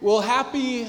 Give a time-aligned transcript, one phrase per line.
[0.00, 0.84] Well, happy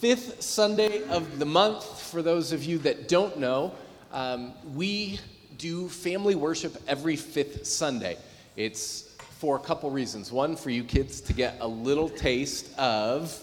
[0.00, 1.82] fifth Sunday of the month.
[1.82, 3.72] For those of you that don't know,
[4.12, 5.18] um, we
[5.56, 8.18] do family worship every fifth Sunday.
[8.56, 10.30] It's for a couple reasons.
[10.30, 13.34] One, for you kids to get a little taste of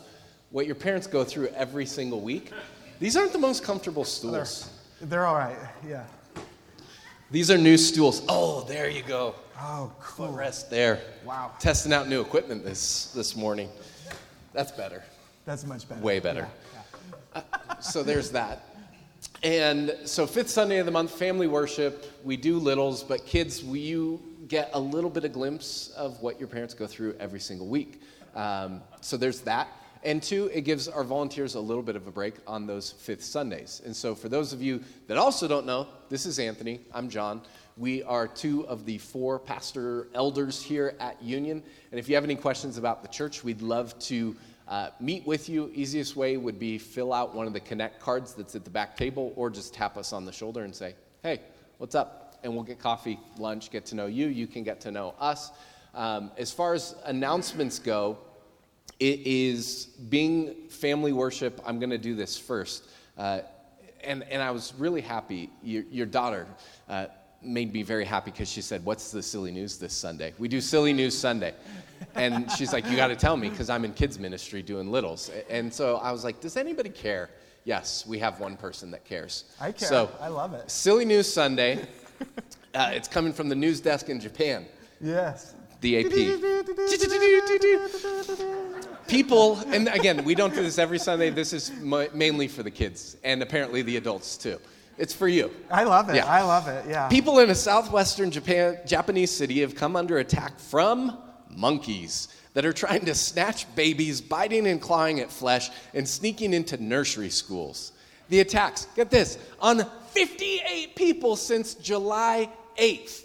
[0.52, 2.52] what your parents go through every single week.
[3.00, 4.70] These aren't the most comfortable stools.
[5.00, 5.58] They're, they're all right,
[5.88, 6.06] yeah.
[7.32, 8.22] These are new stools.
[8.30, 9.34] Oh, there you go.
[9.60, 10.28] Oh, cool.
[10.28, 11.02] Footrest there.
[11.26, 11.54] Wow.
[11.60, 13.70] Testing out new equipment this, this morning.
[14.58, 15.04] That's better.
[15.46, 16.02] That's much better.
[16.02, 16.48] Way better.
[17.36, 17.42] Yeah,
[17.80, 18.64] so there's that.
[19.44, 22.12] And so fifth Sunday of the month, family worship.
[22.24, 26.48] We do littles, but kids, you get a little bit of glimpse of what your
[26.48, 28.02] parents go through every single week.
[28.34, 29.68] Um, so there's that.
[30.04, 33.24] And two, it gives our volunteers a little bit of a break on those fifth
[33.24, 33.84] Sundays.
[33.86, 36.80] And so for those of you that also don't know, this is Anthony.
[36.96, 37.42] I'm John.
[37.78, 41.62] We are two of the four pastor elders here at Union.
[41.92, 44.36] And if you have any questions about the church, we'd love to
[44.68, 45.72] uh, meet with you.
[45.74, 48.98] Easiest way would be fill out one of the Connect cards that's at the back
[48.98, 50.94] table, or just tap us on the shoulder and say,
[51.24, 51.40] hey,
[51.78, 52.38] what's up?
[52.44, 54.28] And we'll get coffee, lunch, get to know you.
[54.28, 55.52] You can get to know us.
[55.94, 58.18] Um, as far as announcements go,
[59.00, 61.62] it is being family worship.
[61.66, 62.86] I'm going to do this first.
[63.18, 63.42] Uh,
[64.04, 65.50] and, and I was really happy.
[65.64, 66.48] Your, your daughter
[66.88, 67.08] uh,
[67.42, 70.34] made me very happy because she said, What's the silly news this Sunday?
[70.38, 71.54] We do silly news Sunday.
[72.16, 75.30] And she's like, You got to tell me because I'm in kids' ministry doing littles.
[75.50, 77.30] And so I was like, Does anybody care?
[77.64, 79.44] Yes, we have one person that cares.
[79.60, 79.90] I care.
[79.90, 80.70] So, I love it.
[80.72, 81.86] Silly News Sunday.
[82.76, 84.64] Uh, it's coming from the news desk in Japan,
[85.02, 85.56] Yes.
[85.82, 86.12] the AP.
[89.08, 91.30] People, and again, we don't do this every Sunday.
[91.30, 94.60] This is mo- mainly for the kids and apparently the adults too.
[94.98, 95.50] It's for you.
[95.72, 96.16] I love it.
[96.18, 96.26] Yeah.
[96.26, 96.86] I love it.
[96.90, 97.08] Yeah.
[97.08, 101.18] People in a southwestern Japan, Japanese city have come under attack from
[101.56, 106.82] monkeys that are trying to snatch babies, biting and clawing at flesh, and sneaking into
[106.82, 107.92] nursery schools.
[108.30, 113.24] The attacks, get this, on 58 people since July 8th.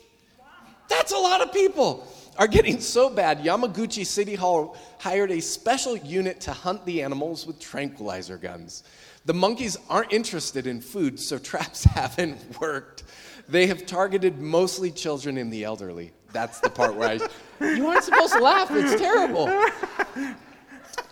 [0.89, 2.07] That's a lot of people.
[2.39, 7.47] Are getting so bad, Yamaguchi City Hall hired a special unit to hunt the animals
[7.47, 8.85] with tranquilizer guns.
[9.25, 13.05] The monkeys aren't interested in food, so traps haven't worked.
[13.49, 16.13] They have targeted mostly children and the elderly.
[16.33, 17.65] That's the part where I.
[17.65, 19.51] You aren't supposed to laugh, it's terrible.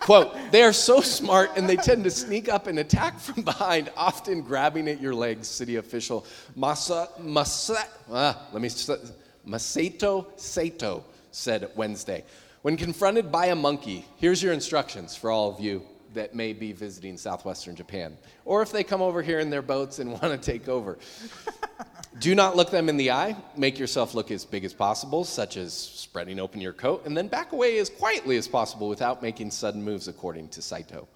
[0.00, 3.90] Quote, they are so smart and they tend to sneak up and attack from behind,
[3.96, 6.26] often grabbing at your legs, city official
[6.56, 7.76] Masa, Masa,
[8.10, 8.68] ah, let me,
[9.46, 12.24] Masato Sato said Wednesday.
[12.62, 15.82] When confronted by a monkey, here's your instructions for all of you
[16.14, 19.98] that may be visiting southwestern Japan, or if they come over here in their boats
[19.98, 20.98] and want to take over.
[22.18, 23.36] Do not look them in the eye.
[23.56, 27.28] Make yourself look as big as possible, such as spreading open your coat, and then
[27.28, 31.06] back away as quietly as possible without making sudden moves, according to Saito.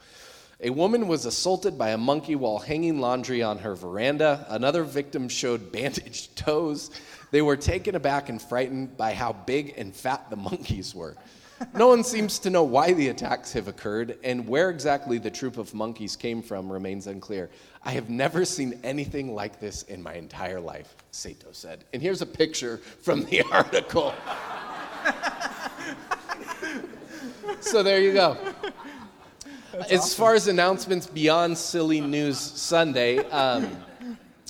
[0.60, 4.46] A woman was assaulted by a monkey while hanging laundry on her veranda.
[4.48, 6.92] Another victim showed bandaged toes.
[7.32, 11.16] They were taken aback and frightened by how big and fat the monkeys were.
[11.72, 15.56] No one seems to know why the attacks have occurred, and where exactly the troop
[15.56, 17.50] of monkeys came from remains unclear.
[17.82, 21.84] I have never seen anything like this in my entire life, Sato said.
[21.92, 24.14] And here's a picture from the article.
[27.60, 28.36] so there you go.
[29.72, 30.16] That's as awesome.
[30.16, 33.76] far as announcements beyond Silly News Sunday, um,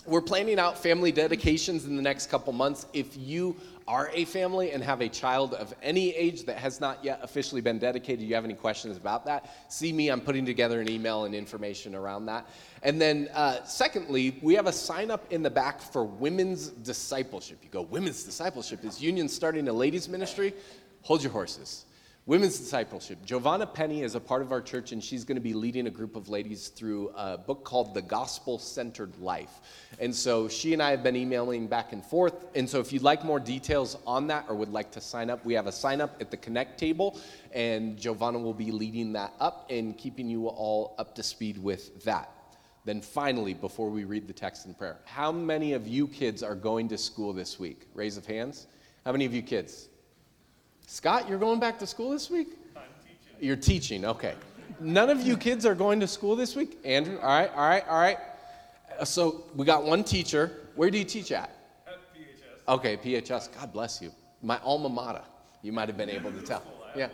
[0.06, 2.86] we're planning out family dedications in the next couple months.
[2.92, 3.56] If you
[3.87, 7.61] are a family and have a child of any age that has not yet officially
[7.61, 10.09] been dedicated, you have any questions about that, see me.
[10.09, 12.49] I'm putting together an email and information around that.
[12.83, 17.59] And then, uh, secondly, we have a sign up in the back for women's discipleship.
[17.62, 18.84] You go, women's discipleship?
[18.84, 20.55] Is Union starting a ladies' ministry?
[21.03, 21.84] Hold your horses.
[22.27, 23.19] Women's discipleship.
[23.27, 25.91] Giovanna Penny is a part of our church, and she's going to be leading a
[25.91, 29.61] group of ladies through a book called The Gospel Centered Life.
[30.01, 32.47] And so she and I have been emailing back and forth.
[32.55, 35.45] And so if you'd like more details on that or would like to sign up,
[35.45, 37.21] we have a sign up at the Connect table,
[37.53, 42.05] and Giovanna will be leading that up and keeping you all up to speed with
[42.05, 42.31] that.
[42.87, 46.55] Then finally, before we read the text and prayer, how many of you kids are
[46.55, 47.87] going to school this week?
[47.93, 48.67] Raise of hands.
[49.05, 49.91] How many of you kids?
[50.94, 52.56] Scott, you're going back to school this week?
[52.76, 53.37] I'm teaching.
[53.41, 54.35] You're teaching, okay.
[54.79, 56.79] None of you kids are going to school this week?
[56.85, 58.19] Andrew, all right, all right, all right.
[59.00, 60.52] Uh, So we got one teacher.
[60.76, 61.50] Where do you teach at?
[61.88, 62.75] At PHS.
[62.75, 63.52] Okay, PHS.
[63.58, 64.12] God bless you.
[64.41, 65.23] My alma mater.
[65.62, 66.62] You might have been able to tell.
[66.94, 67.08] Yeah.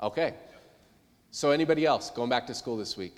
[0.00, 0.34] Okay.
[1.32, 3.16] So anybody else going back to school this week?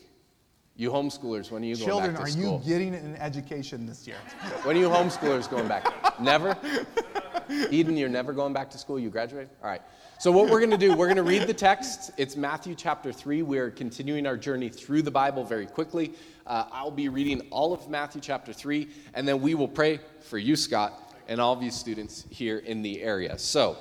[0.76, 2.60] You homeschoolers, when are you going Children, back to school?
[2.60, 4.16] Children, are you getting an education this year?
[4.62, 5.84] When are you homeschoolers going back?
[6.18, 6.56] Never?
[7.70, 8.98] Eden, you're never going back to school?
[8.98, 9.50] You graduated?
[9.62, 9.82] All right.
[10.18, 12.10] So, what we're going to do, we're going to read the text.
[12.16, 13.42] It's Matthew chapter 3.
[13.42, 16.14] We're continuing our journey through the Bible very quickly.
[16.46, 20.38] Uh, I'll be reading all of Matthew chapter 3, and then we will pray for
[20.38, 23.38] you, Scott, and all of you students here in the area.
[23.38, 23.76] So,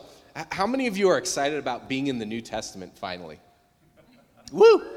[0.51, 3.39] how many of you are excited about being in the New Testament finally?
[4.51, 4.96] Woo!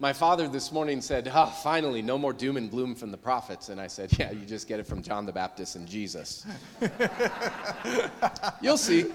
[0.00, 3.68] My father this morning said, oh, finally, no more doom and gloom from the prophets.
[3.68, 6.46] And I said, Yeah, you just get it from John the Baptist and Jesus.
[8.60, 9.06] You'll see.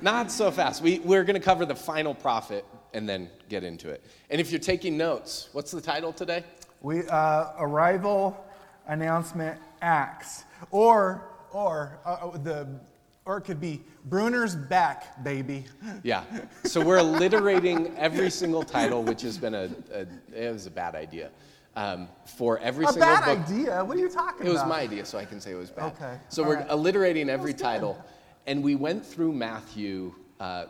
[0.00, 0.82] Not so fast.
[0.82, 4.02] We, we're going to cover the final prophet and then get into it.
[4.30, 6.42] And if you're taking notes, what's the title today?
[6.82, 8.44] We uh, arrival
[8.88, 12.66] announcement acts, or or uh, the
[13.26, 15.64] or it could be Bruner's back, baby.
[16.02, 16.24] Yeah.
[16.64, 20.94] So we're alliterating every single title, which has been a, a it was a bad
[20.94, 21.30] idea.
[21.76, 23.48] Um, for every a single bad book.
[23.48, 23.84] idea.
[23.84, 24.48] What are you talking about?
[24.48, 25.92] It was my idea, so I can say it was bad.
[25.94, 26.66] Okay, So all we're right.
[26.68, 27.64] alliterating every That was good.
[27.64, 28.04] title,
[28.46, 30.66] and we went through Matthew uh,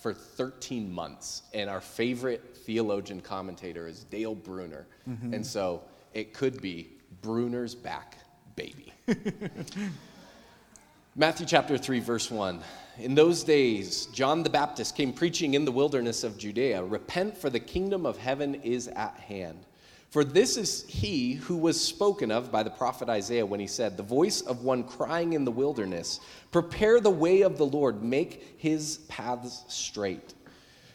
[0.00, 5.34] for 13 months, and our favorite theologian commentator is Dale Bruner, Mm-hmm.
[5.34, 5.82] and so
[6.14, 6.88] it could be
[7.20, 8.16] Bruner's back,
[8.54, 8.94] baby.
[11.18, 12.60] Matthew chapter 3, verse 1.
[12.98, 17.48] In those days, John the Baptist came preaching in the wilderness of Judea Repent, for
[17.48, 19.64] the kingdom of heaven is at hand.
[20.10, 23.96] For this is he who was spoken of by the prophet Isaiah when he said,
[23.96, 26.20] The voice of one crying in the wilderness,
[26.52, 30.34] Prepare the way of the Lord, make his paths straight.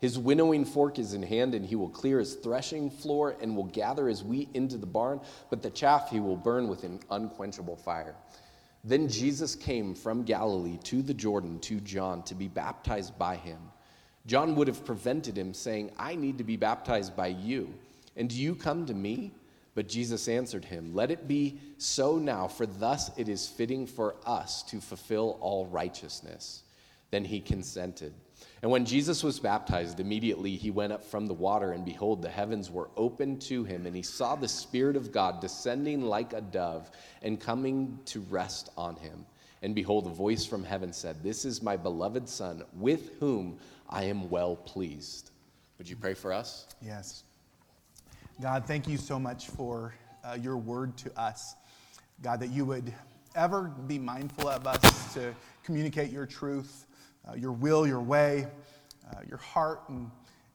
[0.00, 3.64] His winnowing fork is in hand, and he will clear his threshing floor and will
[3.64, 7.76] gather his wheat into the barn, but the chaff he will burn with an unquenchable
[7.76, 8.14] fire.
[8.84, 13.58] Then Jesus came from Galilee to the Jordan to John to be baptized by him.
[14.26, 17.74] John would have prevented him, saying, I need to be baptized by you,
[18.16, 19.32] and do you come to me?
[19.74, 24.16] But Jesus answered him, Let it be so now, for thus it is fitting for
[24.26, 26.62] us to fulfill all righteousness.
[27.10, 28.12] Then he consented.
[28.62, 32.28] And when Jesus was baptized, immediately he went up from the water, and behold, the
[32.28, 36.40] heavens were opened to him, and he saw the Spirit of God descending like a
[36.40, 36.90] dove
[37.22, 39.24] and coming to rest on him.
[39.62, 43.58] And behold, a voice from heaven said, This is my beloved Son, with whom
[43.88, 45.30] I am well pleased.
[45.78, 46.66] Would you pray for us?
[46.82, 47.22] Yes.
[48.40, 49.94] God, thank you so much for
[50.24, 51.54] uh, your word to us.
[52.22, 52.92] God, that you would
[53.34, 56.86] ever be mindful of us to communicate your truth,
[57.28, 58.46] uh, your will, your way,
[59.10, 60.10] uh, your heart, and,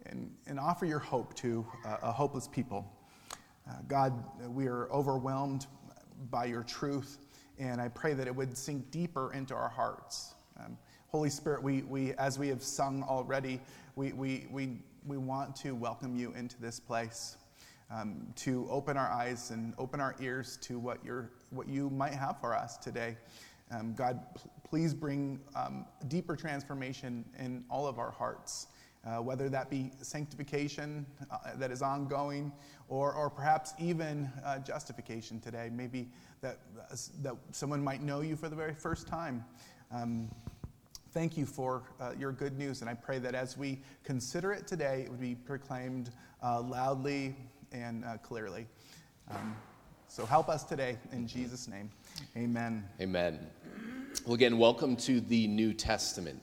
[0.07, 2.85] and, and offer your hope to uh, a hopeless people.
[3.69, 5.67] Uh, God, we are overwhelmed
[6.29, 7.19] by your truth,
[7.59, 10.33] and I pray that it would sink deeper into our hearts.
[10.59, 13.61] Um, Holy Spirit, we, we, as we have sung already,
[13.95, 17.37] we, we, we, we want to welcome you into this place,
[17.91, 22.13] um, to open our eyes and open our ears to what, you're, what you might
[22.13, 23.15] have for us today.
[23.71, 24.19] Um, God,
[24.73, 28.65] please bring um, deeper transformation in all of our hearts,
[29.05, 32.51] uh, whether that be sanctification uh, that is ongoing
[32.87, 35.69] or, or perhaps even uh, justification today.
[35.71, 36.09] Maybe
[36.41, 36.57] that,
[36.89, 39.45] uh, that someone might know you for the very first time.
[39.91, 40.27] Um,
[41.11, 44.65] thank you for uh, your good news, and I pray that as we consider it
[44.65, 46.09] today, it would be proclaimed
[46.41, 47.35] uh, loudly
[47.71, 48.65] and clearly.
[49.29, 49.55] Um,
[50.07, 51.89] so help us today in Jesus' name.
[52.37, 52.83] Amen.
[53.01, 53.39] Amen.
[54.25, 56.41] Well, again, welcome to the New Testament.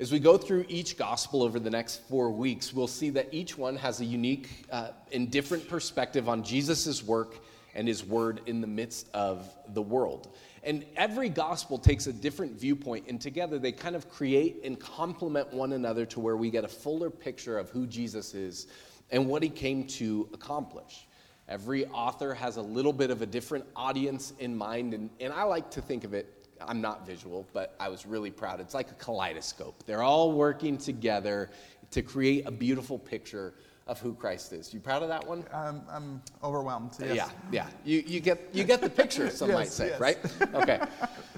[0.00, 3.56] As we go through each gospel over the next four weeks, we'll see that each
[3.56, 7.36] one has a unique uh, and different perspective on Jesus' work
[7.74, 10.34] and his word in the midst of the world.
[10.62, 15.52] And every gospel takes a different viewpoint, and together they kind of create and complement
[15.52, 18.66] one another to where we get a fuller picture of who Jesus is
[19.10, 21.06] and what he came to accomplish.
[21.48, 25.42] Every author has a little bit of a different audience in mind, and, and I
[25.42, 28.60] like to think of it I'm not visual, but I was really proud.
[28.60, 29.84] It's like a kaleidoscope.
[29.86, 31.50] They're all working together
[31.90, 33.54] to create a beautiful picture
[33.86, 34.72] of who Christ is.
[34.72, 35.44] You proud of that one?
[35.52, 36.92] I'm, I'm overwhelmed.
[36.98, 37.16] Yes.
[37.16, 37.66] Yeah, yeah.
[37.84, 40.00] You, you, get, you get the picture, some Yes, might say, yes.
[40.00, 40.18] right?
[40.54, 40.80] Okay.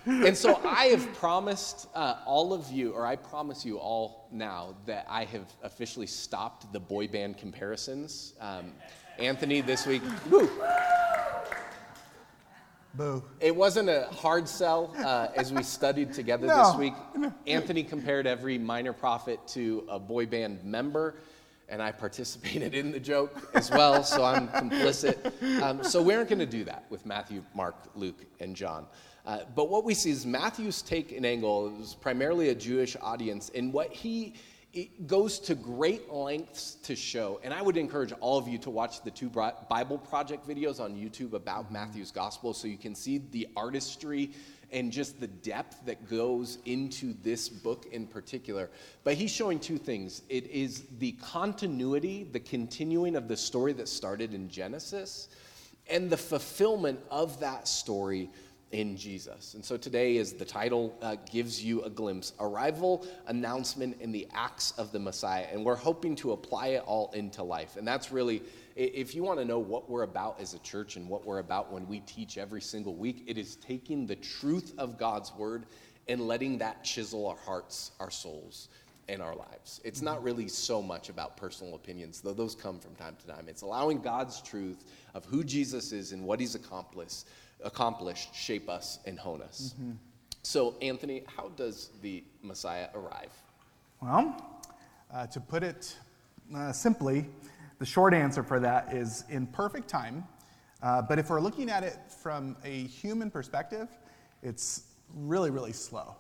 [0.07, 4.77] And so I have promised uh, all of you, or I promise you all now,
[4.87, 8.35] that I have officially stopped the boy band comparisons.
[8.41, 8.73] Um,
[9.19, 10.51] Anthony, this week, woo,
[12.95, 13.23] Boo.
[13.41, 16.71] it wasn't a hard sell uh, as we studied together No.
[16.71, 16.95] this week.
[17.47, 21.15] Anthony compared every minor prophet to a boy band member,
[21.69, 25.63] and I participated in the joke as well, so I'm complicit.
[25.63, 28.87] Um, so we aren't going to do that with Matthew, Mark, Luke, and John.
[29.25, 33.51] Uh, but what we see is Matthew's take an angle is primarily a Jewish audience,
[33.55, 34.35] and what he
[34.77, 38.69] it goes to great lengths to show, and I would encourage all of you to
[38.69, 41.73] watch the two Bible Project videos on YouTube about mm-hmm.
[41.73, 44.33] Matthew's Gospel so you can see the artistry
[44.71, 48.69] and just the depth that goes into this book in particular.
[49.03, 53.89] But he's showing two things it is the continuity, the continuing of the story that
[53.89, 55.29] started in Genesis,
[55.89, 58.29] and the fulfillment of that story
[58.73, 59.55] in Jesus.
[59.55, 64.27] And so today, as the title uh, gives you a glimpse, arrival, announcement, and the
[64.35, 65.47] acts of the Messiah.
[65.53, 67.77] And we're hoping to apply it all into life.
[67.77, 68.43] And that's really,
[68.75, 71.73] if you want to know what we're about as a church and what we're about
[71.73, 75.67] when we teach every single week, it is taking the truth of God's word
[76.09, 78.69] and letting that chisel our hearts, our souls,
[79.09, 79.81] and our lives.
[79.85, 83.47] It's not really so much about personal opinions, though those come from time to time.
[83.49, 87.27] It's allowing God's truth of who Jesus is and what he's accomplished
[87.65, 89.75] accomplished shape us and hone us.
[90.43, 93.33] So, Anthony, how does the Messiah arrive?
[94.01, 94.63] Well,
[95.13, 95.97] uh, to put it
[96.55, 97.27] uh, simply,
[97.79, 100.25] the short answer for that is in perfect time.
[100.83, 103.89] Uh, but if we're looking at it from a human perspective,
[104.43, 104.85] it's
[105.15, 106.15] really, really slow.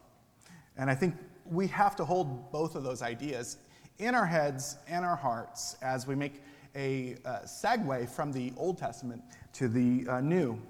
[0.77, 1.15] And I think
[1.45, 3.59] we have to hold both of those ideas
[3.99, 6.43] in our heads and our hearts as we make
[6.75, 9.23] a uh, segue from the Old Testament
[9.55, 10.61] to the uh, New.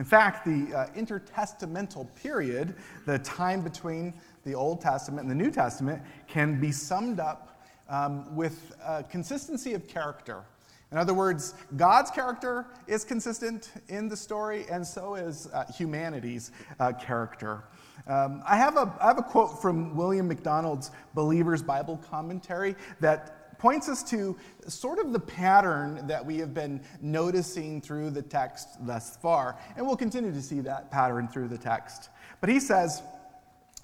[0.00, 4.14] In fact, the uh, intertestamental period, the time between
[4.46, 9.74] the Old Testament and the New Testament, can be summed up um, with uh, consistency
[9.74, 10.42] of character.
[10.90, 16.50] In other words, God's character is consistent in the story, and so is uh, humanity's
[16.78, 17.64] uh, character.
[18.06, 23.39] Um, I, have a, I have a quote from William MacDonald's Believer's Bible Commentary that
[23.60, 24.36] points us to
[24.66, 29.86] sort of the pattern that we have been noticing through the text thus far, and
[29.86, 32.08] we'll continue to see that pattern through the text.
[32.40, 33.02] But he says,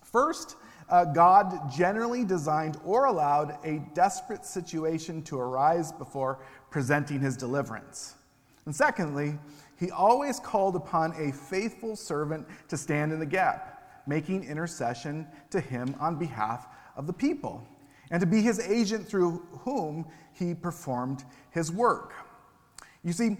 [0.02, 0.56] First,
[0.88, 6.38] uh, God generally designed or allowed a desperate situation to arise before
[6.70, 8.14] presenting his deliverance.
[8.64, 9.38] And secondly,
[9.78, 15.60] he always called upon a faithful servant to stand in the gap, making intercession to
[15.60, 16.66] him on behalf
[16.96, 17.62] of the people,
[18.10, 22.12] and to be his agent through whom he performed his work.
[23.02, 23.36] You see,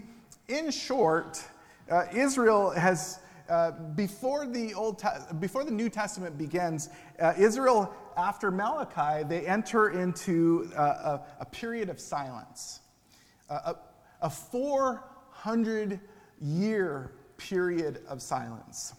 [0.47, 1.43] in short,
[1.91, 3.19] uh, Israel has,
[3.49, 9.45] uh, before, the Old Te- before the New Testament begins, uh, Israel, after Malachi, they
[9.45, 12.81] enter into uh, a, a period of silence.
[13.49, 13.73] Uh,
[14.21, 15.99] a, a 400
[16.41, 18.93] year period of silence.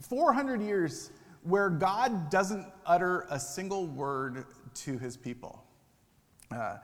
[0.00, 1.10] 400 years
[1.46, 5.64] where God doesn't utter a single word to his people.
[6.50, 6.78] Uh,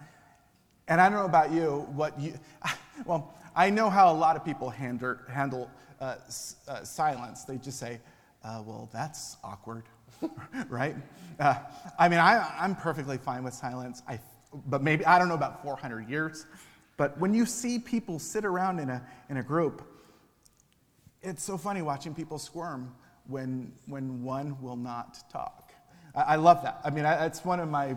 [0.89, 2.35] and I don't know about you, what you,
[3.07, 6.17] well, I know how a lot of people handle, handle uh,
[6.69, 7.45] uh, silence.
[7.45, 8.01] They just say,
[8.45, 9.85] uh, well, that's awkward,
[10.69, 10.97] right?
[11.39, 11.55] Uh,
[11.99, 14.21] I mean, I, I'm perfectly fine with silence, I,
[14.67, 16.47] but maybe, I don't know about 400 years.
[16.97, 19.83] But when you see people sit around in a, in a group,
[21.21, 22.95] it's so funny watching people squirm
[23.27, 25.73] when, when one will not talk.
[26.15, 26.81] I, I love that.
[26.85, 27.97] I mean, I, it's one of my,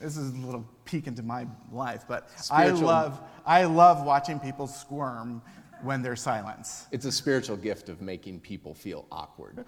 [0.00, 4.66] this is a little peek into my life, but I love, I love watching people
[4.66, 5.42] squirm
[5.82, 6.86] when there's silence.
[6.90, 9.64] It's a spiritual gift of making people feel awkward.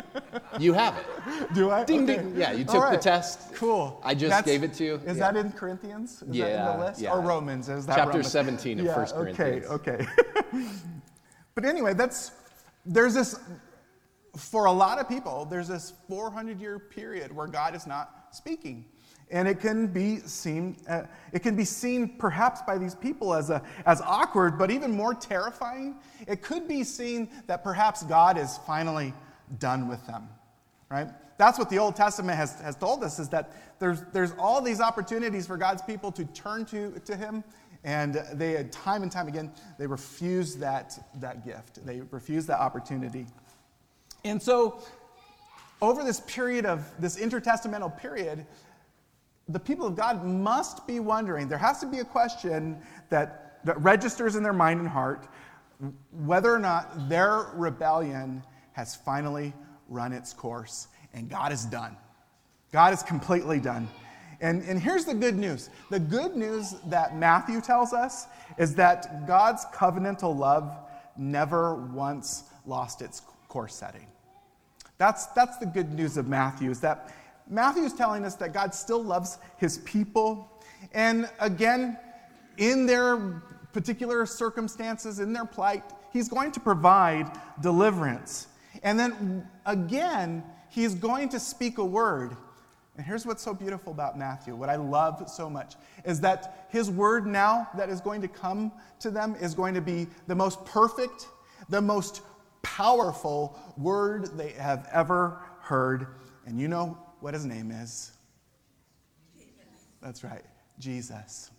[0.58, 1.54] you have it.
[1.54, 1.82] Do I?
[1.84, 2.16] Ding, Okay.
[2.16, 2.34] ding.
[2.36, 3.54] Yeah, you took the test.
[3.54, 3.98] Cool.
[4.04, 4.94] I just That's- gave it to you.
[5.06, 5.32] Is Yeah.
[5.32, 6.12] that in Corinthians?
[6.12, 7.00] Is that in Yeah, the list?
[7.00, 7.12] yeah.
[7.12, 7.70] Or Romans?
[7.70, 8.30] Is that Chapter Romans?
[8.30, 9.66] 17 of yeah, 1 Corinthians.
[9.66, 10.06] Okay, okay.
[11.54, 12.32] but anyway, that's,
[12.84, 13.40] there's this,
[14.36, 18.84] for a lot of people, there's this 400 year period where God is not speaking.
[19.30, 21.02] And it can be seen, uh,
[21.32, 25.14] it can be seen perhaps by these people as, a, as awkward, but even more
[25.14, 25.96] terrifying.
[26.28, 29.12] It could be seen that perhaps God is finally
[29.58, 30.28] done with them,
[30.90, 31.08] right?
[31.38, 34.80] That's what the Old Testament has, has told us is that there's, there's all these
[34.80, 37.42] opportunities for God's people to turn to, to Him,
[37.84, 41.84] and they time and time again, they refuse that, that gift.
[41.84, 43.26] They refuse that opportunity.
[44.28, 44.82] And so,
[45.82, 48.46] over this period of this intertestamental period,
[49.48, 51.48] the people of God must be wondering.
[51.48, 52.78] There has to be a question
[53.10, 55.28] that, that registers in their mind and heart
[56.10, 58.42] whether or not their rebellion
[58.72, 59.52] has finally
[59.88, 61.96] run its course and God is done.
[62.72, 63.88] God is completely done.
[64.40, 68.26] And, and here's the good news the good news that Matthew tells us
[68.58, 70.76] is that God's covenantal love
[71.16, 74.06] never once lost its course setting.
[74.98, 77.14] That's, that's the good news of Matthew, is that
[77.48, 80.50] Matthew is telling us that God still loves his people.
[80.92, 81.98] And again,
[82.56, 88.48] in their particular circumstances, in their plight, he's going to provide deliverance.
[88.82, 92.36] And then again, he's going to speak a word.
[92.96, 95.74] And here's what's so beautiful about Matthew, what I love so much,
[96.06, 99.82] is that his word now that is going to come to them is going to
[99.82, 101.28] be the most perfect,
[101.68, 102.22] the most
[102.66, 106.08] powerful word they have ever heard.
[106.46, 108.10] And you know what his name is?
[110.02, 110.44] That's right,
[110.80, 111.52] Jesus.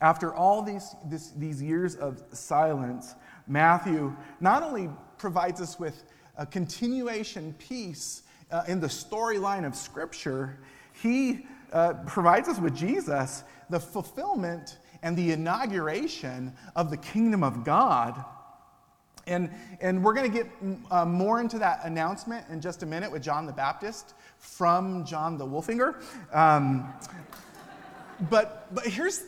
[0.00, 3.14] After all these, this, these years of silence,
[3.46, 6.02] Matthew not only provides us with
[6.36, 10.58] a continuation piece uh, in the storyline of Scripture,
[10.92, 17.64] he uh, provides us with Jesus the fulfillment and the inauguration of the kingdom of
[17.64, 18.24] God.
[19.26, 19.50] And,
[19.80, 20.50] and we're going to get
[20.90, 25.38] uh, more into that announcement in just a minute with John the Baptist from John
[25.38, 26.02] the Wolfinger.
[26.32, 26.92] Um,
[28.30, 29.22] but, but here's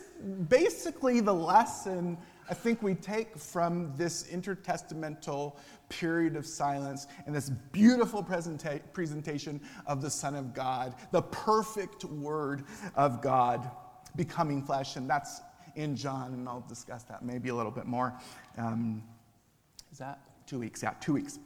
[0.47, 2.17] basically the lesson
[2.49, 5.57] I think we take from this intertestamental
[5.89, 12.05] period of silence and this beautiful presenta- presentation of the Son of God, the perfect
[12.05, 12.63] Word
[12.95, 13.69] of God
[14.15, 14.95] becoming flesh.
[14.95, 15.41] And that's
[15.75, 18.17] in John, and I'll discuss that maybe a little bit more.
[18.57, 19.03] Um,
[19.97, 20.83] is that two weeks?
[20.83, 21.39] Yeah, two weeks.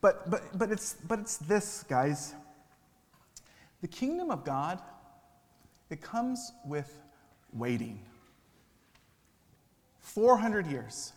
[0.00, 2.32] But, but, but, it's, but it's this, guys.
[3.80, 4.80] The kingdom of God,
[5.90, 6.96] it comes with
[7.52, 7.98] waiting.
[9.98, 11.12] 400 years.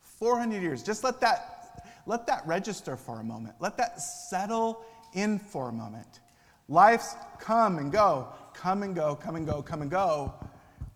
[0.00, 0.82] 400 years.
[0.82, 3.54] Just let that, let that register for a moment.
[3.60, 6.18] Let that settle in for a moment.
[6.68, 10.34] Life's come and go, come and go, come and go, come and go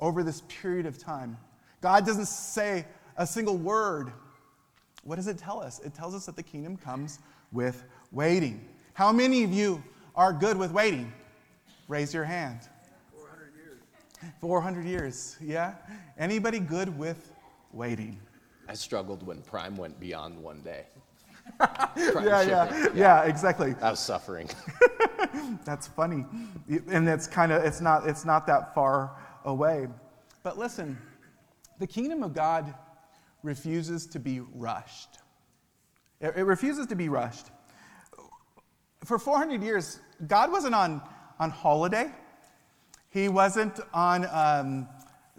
[0.01, 1.39] over this period of time.
[1.81, 2.85] God doesn't say
[3.17, 4.11] a single word.
[5.03, 5.81] What does it tell us?
[5.81, 7.19] It tells us that the kingdom comes
[7.53, 8.69] with waiting.
[8.93, 9.83] How many of you
[10.15, 11.13] are good with waiting?
[11.89, 12.61] Raise your hand.
[13.13, 13.79] 400 years.
[14.41, 15.75] 400 years, yeah?
[16.19, 17.33] Anybody good with
[17.73, 18.19] waiting?
[18.69, 20.85] I struggled when Prime went beyond one day.
[21.97, 23.75] yeah, yeah, yeah, exactly.
[23.83, 24.49] I was suffering.
[25.65, 26.25] that's funny,
[26.89, 29.89] and it's kind of it's not it's not that far away.
[30.45, 30.97] But listen,
[31.81, 32.73] the kingdom of God
[33.43, 35.19] refuses to be rushed.
[36.21, 37.47] It, it refuses to be rushed.
[39.05, 41.03] For 400 years, God wasn't on
[41.41, 42.13] on holiday.
[43.09, 44.87] He wasn't on um,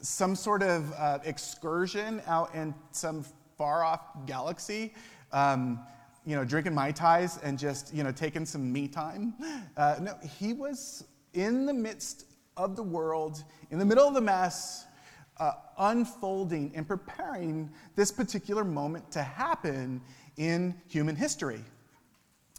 [0.01, 3.23] some sort of uh, excursion out in some
[3.57, 4.93] far off galaxy.
[5.31, 5.79] Um,
[6.25, 9.33] you know, drinking Mai Tais and just, you know, taking some me time.
[9.77, 12.25] Uh, no, he was in the midst
[12.57, 14.85] of the world, in the middle of the mess,
[15.41, 19.99] uh, unfolding and preparing this particular moment to happen
[20.37, 21.59] in human history.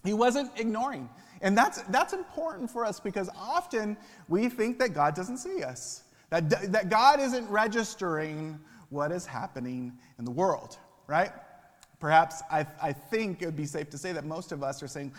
[0.05, 1.09] He wasn't ignoring.
[1.43, 3.97] And that's, that's important for us because often
[4.29, 8.59] we think that God doesn't see us, that, that God isn't registering
[8.91, 11.31] what is happening in the world, right?
[12.01, 14.89] Perhaps I, I think it would be safe to say that most of us are
[14.89, 15.13] saying,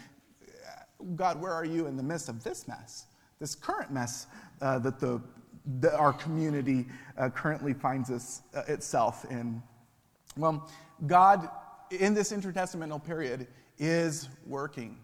[1.15, 3.05] God, where are you in the midst of this mess,
[3.39, 4.27] this current mess
[4.61, 5.21] uh, that the,
[5.79, 6.85] the, our community
[7.17, 9.61] uh, currently finds us, uh, itself in?
[10.35, 10.69] Well,
[11.07, 11.49] God,
[11.91, 13.47] in this intertestamental period,
[13.77, 14.97] is working.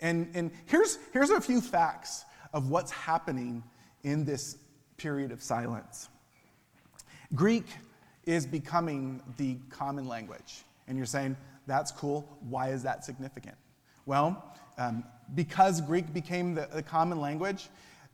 [0.00, 3.62] And, and here's, here's a few facts of what's happening
[4.02, 4.56] in this
[4.96, 6.08] period of silence.
[7.34, 7.66] Greek
[8.24, 10.64] is becoming the common language.
[10.88, 12.38] And you're saying, that's cool.
[12.48, 13.56] Why is that significant?
[14.06, 17.68] Well, um, because Greek became the, the common language,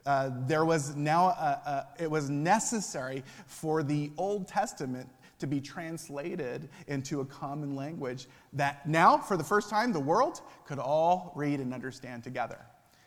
[0.06, 5.60] uh, there was now a, a, it was necessary for the Old Testament to be
[5.60, 11.32] translated into a common language that now, for the first time, the world could all
[11.34, 12.58] read and understand together.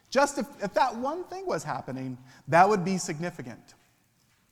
[0.09, 3.75] Just if, if that one thing was happening, that would be significant.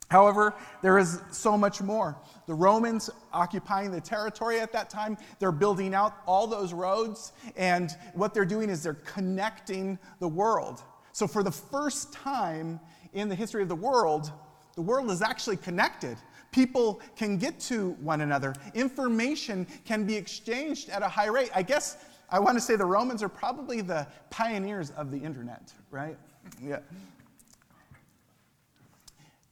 [0.10, 2.16] However, there is so much more.
[2.46, 7.92] The Romans occupying the territory at that time, they're building out all those roads, and
[8.14, 10.82] what they're doing is they're connecting the world.
[11.18, 12.80] So, for the first time
[13.14, 14.32] in the history of the world,
[14.76, 16.16] the world is actually connected.
[16.52, 21.50] People can get to one another, information can be exchanged at a high rate.
[21.56, 21.98] I guess
[22.30, 26.20] I want to say the Romans are probably the pioneers of the internet, right?
[26.62, 26.82] Yeah.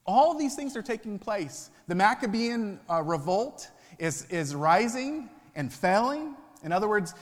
[0.05, 1.71] All these things are taking place.
[1.87, 6.35] The Maccabean uh, revolt is, is rising and failing.
[6.63, 7.15] In other words,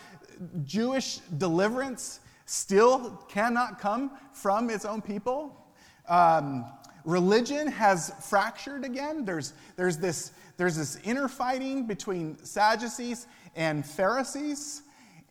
[0.65, 2.19] Jewish deliverance
[2.53, 5.65] still cannot come from its own people.
[6.07, 6.65] Um,
[7.03, 9.25] religion has fractured again.
[9.25, 14.83] There's, there's, this, there's this inner fighting between Sadducees and Pharisees.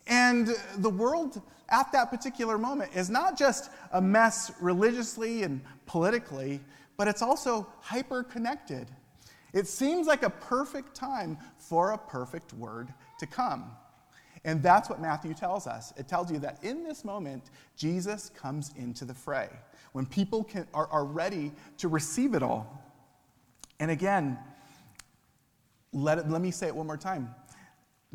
[0.05, 6.59] And the world at that particular moment is not just a mess religiously and politically,
[6.97, 8.87] but it's also hyper connected.
[9.53, 13.71] It seems like a perfect time for a perfect word to come.
[14.45, 15.93] And that's what Matthew tells us.
[15.95, 17.45] It tells you that in this moment,
[17.77, 19.49] Jesus comes into the fray
[19.93, 22.81] when people can, are, are ready to receive it all.
[23.79, 24.37] And again,
[25.93, 27.33] let, it, let me say it one more time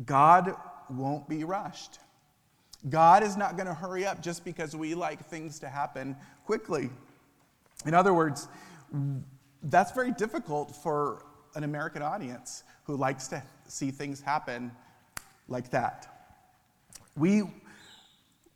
[0.05, 0.55] God
[0.89, 1.99] won't be rushed.
[2.89, 6.15] God is not going to hurry up just because we like things to happen
[6.45, 6.89] quickly.
[7.85, 8.47] In other words,
[9.63, 14.71] that's very difficult for an American audience who likes to see things happen
[15.49, 16.18] like that.
[17.19, 17.43] We,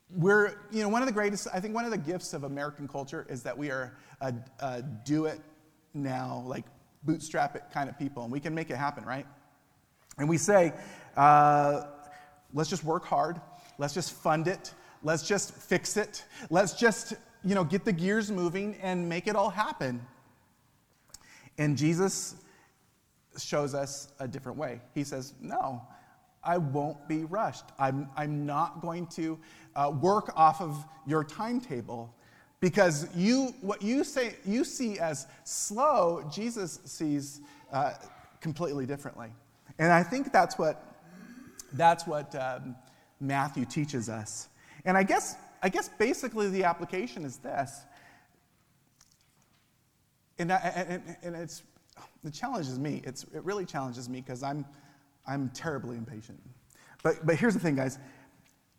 [0.10, 2.88] we're, you know, one of the greatest, I think one of the gifts of American
[2.88, 5.42] culture is that we are a, a do it
[5.94, 6.64] now, like
[7.04, 9.28] bootstrap it kind of people, and we can make it happen, right?
[10.18, 10.74] And we say,
[11.18, 11.82] uh,
[12.54, 13.42] let's just work hard,
[13.78, 14.74] let's just fund it,
[15.04, 19.36] let's just fix it, let's just, you know, get the gears moving and make it
[19.36, 20.06] all happen.
[21.58, 22.36] And Jesus
[23.38, 24.80] shows us a different way.
[24.94, 25.82] He says, No,
[26.46, 27.66] I won't be rushed.
[27.80, 29.40] I'm, I'm not going to
[29.76, 32.14] uh, work off of your timetable
[32.60, 37.94] because you, what you, say, you see as slow, Jesus sees uh,
[38.40, 39.30] completely differently.
[39.80, 40.96] And I think that's what,
[41.74, 42.76] that's what um,
[43.20, 44.48] Matthew teaches us.
[44.86, 47.82] And I guess, I guess basically the application is this.
[50.40, 51.64] And, and, and it's,
[52.24, 53.02] it challenges me.
[53.06, 54.66] It's, it really challenges me because I'm,
[55.28, 56.40] I'm terribly impatient.
[57.02, 58.00] But, but here's the thing, guys.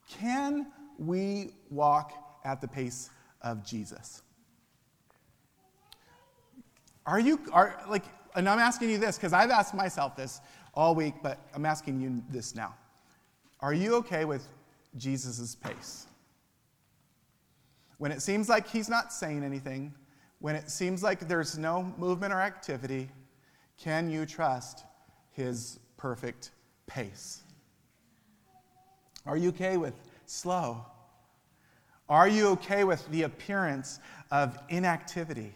[0.09, 0.67] Can
[0.99, 2.13] we walk
[2.45, 3.11] at the pace
[3.43, 4.23] of Jesus?
[7.07, 8.05] Are you, are, like,
[8.35, 10.41] and I'm asking you this because I've asked myself this
[10.75, 12.75] all week, but I'm asking you this now.
[13.61, 14.49] Are you okay with
[14.97, 16.07] Jesus' pace?
[17.99, 19.95] When it seems like he's not saying anything,
[20.41, 23.09] when it seems like there's no movement or activity,
[23.79, 24.85] can you trust
[25.31, 26.51] his perfect
[26.87, 27.41] pace?
[29.25, 29.95] Are you okay with
[30.27, 30.85] slow?
[32.11, 35.55] Are you okay with the appearance of inactivity?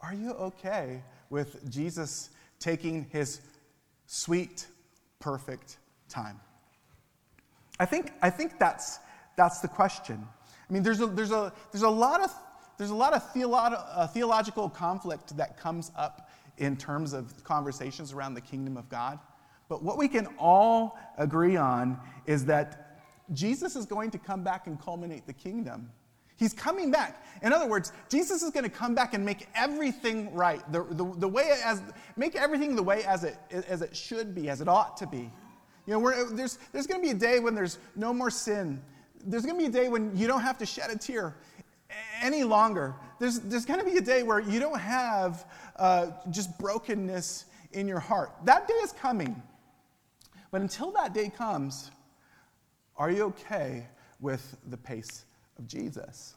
[0.00, 3.42] Are you okay with Jesus taking his
[4.06, 4.68] sweet,
[5.20, 5.76] perfect
[6.08, 6.40] time?
[7.78, 9.00] I think, I think that's,
[9.36, 10.26] that's the question.
[10.48, 12.32] I mean, there's a, there's a, there's a lot of,
[12.78, 16.25] there's a lot of theolo- uh, theological conflict that comes up
[16.58, 19.18] in terms of conversations around the kingdom of God.
[19.68, 23.00] But what we can all agree on is that
[23.32, 25.90] Jesus is going to come back and culminate the kingdom.
[26.36, 27.24] He's coming back.
[27.42, 31.12] In other words, Jesus is going to come back and make everything right, the, the,
[31.16, 31.82] the way as,
[32.16, 35.32] make everything the way as it, as it should be, as it ought to be.
[35.86, 38.82] You know, there's, there's going to be a day when there's no more sin.
[39.24, 41.36] There's going to be a day when you don't have to shed a tear
[42.22, 42.94] any longer.
[43.18, 47.86] There's, there's going to be a day where you don't have uh, just brokenness in
[47.88, 48.32] your heart.
[48.44, 49.40] That day is coming.
[50.50, 51.90] But until that day comes,
[52.96, 53.86] are you okay
[54.20, 55.24] with the pace
[55.58, 56.34] of Jesus?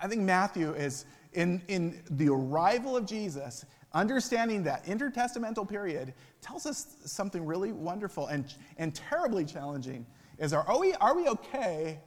[0.00, 6.66] I think Matthew is in, in the arrival of Jesus, understanding that intertestamental period, tells
[6.66, 10.06] us something really wonderful and, and terribly challenging.
[10.38, 11.98] Is are, are, we, are we okay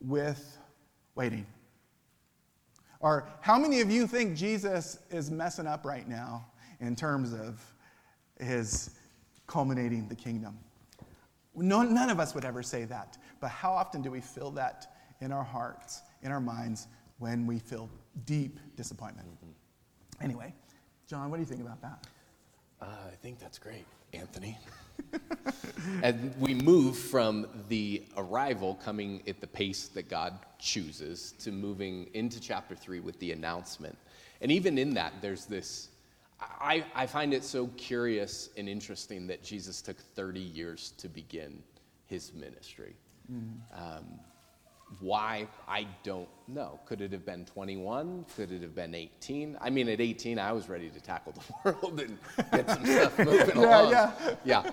[0.00, 0.58] with
[1.14, 1.46] waiting?
[3.00, 6.46] Or how many of you think Jesus is messing up right now
[6.80, 7.60] in terms of
[8.38, 8.90] his
[9.46, 10.58] culminating the kingdom?
[11.54, 13.16] No, none of us would ever say that.
[13.40, 17.58] But how often do we feel that in our hearts, in our minds, when we
[17.58, 17.88] feel
[18.26, 19.28] deep disappointment?
[19.28, 20.24] Mm-hmm.
[20.24, 20.54] Anyway,
[21.06, 22.06] John, what do you think about that?
[22.80, 24.58] Uh, I think that's great, Anthony.
[26.02, 32.08] and we move from the arrival coming at the pace that God chooses to moving
[32.14, 33.96] into chapter three with the announcement.
[34.40, 35.88] And even in that, there's this
[36.40, 41.62] I, I find it so curious and interesting that Jesus took 30 years to begin
[42.06, 42.94] his ministry.
[43.30, 43.82] Mm-hmm.
[43.82, 44.04] Um,
[44.98, 45.46] why?
[45.68, 46.80] I don't know.
[46.84, 48.26] Could it have been 21?
[48.34, 49.56] Could it have been 18?
[49.60, 51.40] I mean, at 18, I was ready to tackle the
[51.82, 52.18] world and
[52.50, 53.90] get some stuff moving yeah, along.
[53.92, 54.12] Yeah,
[54.44, 54.70] yeah.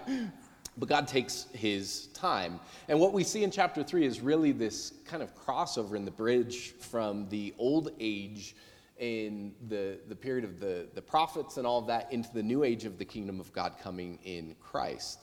[0.77, 2.59] But God takes his time.
[2.87, 6.11] And what we see in chapter three is really this kind of crossover in the
[6.11, 8.55] bridge from the old age
[8.99, 12.63] in the, the period of the, the prophets and all of that into the new
[12.63, 15.19] age of the kingdom of God coming in Christ.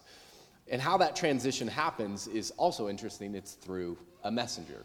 [0.68, 3.34] And how that transition happens is also interesting.
[3.34, 4.84] It's through a messenger.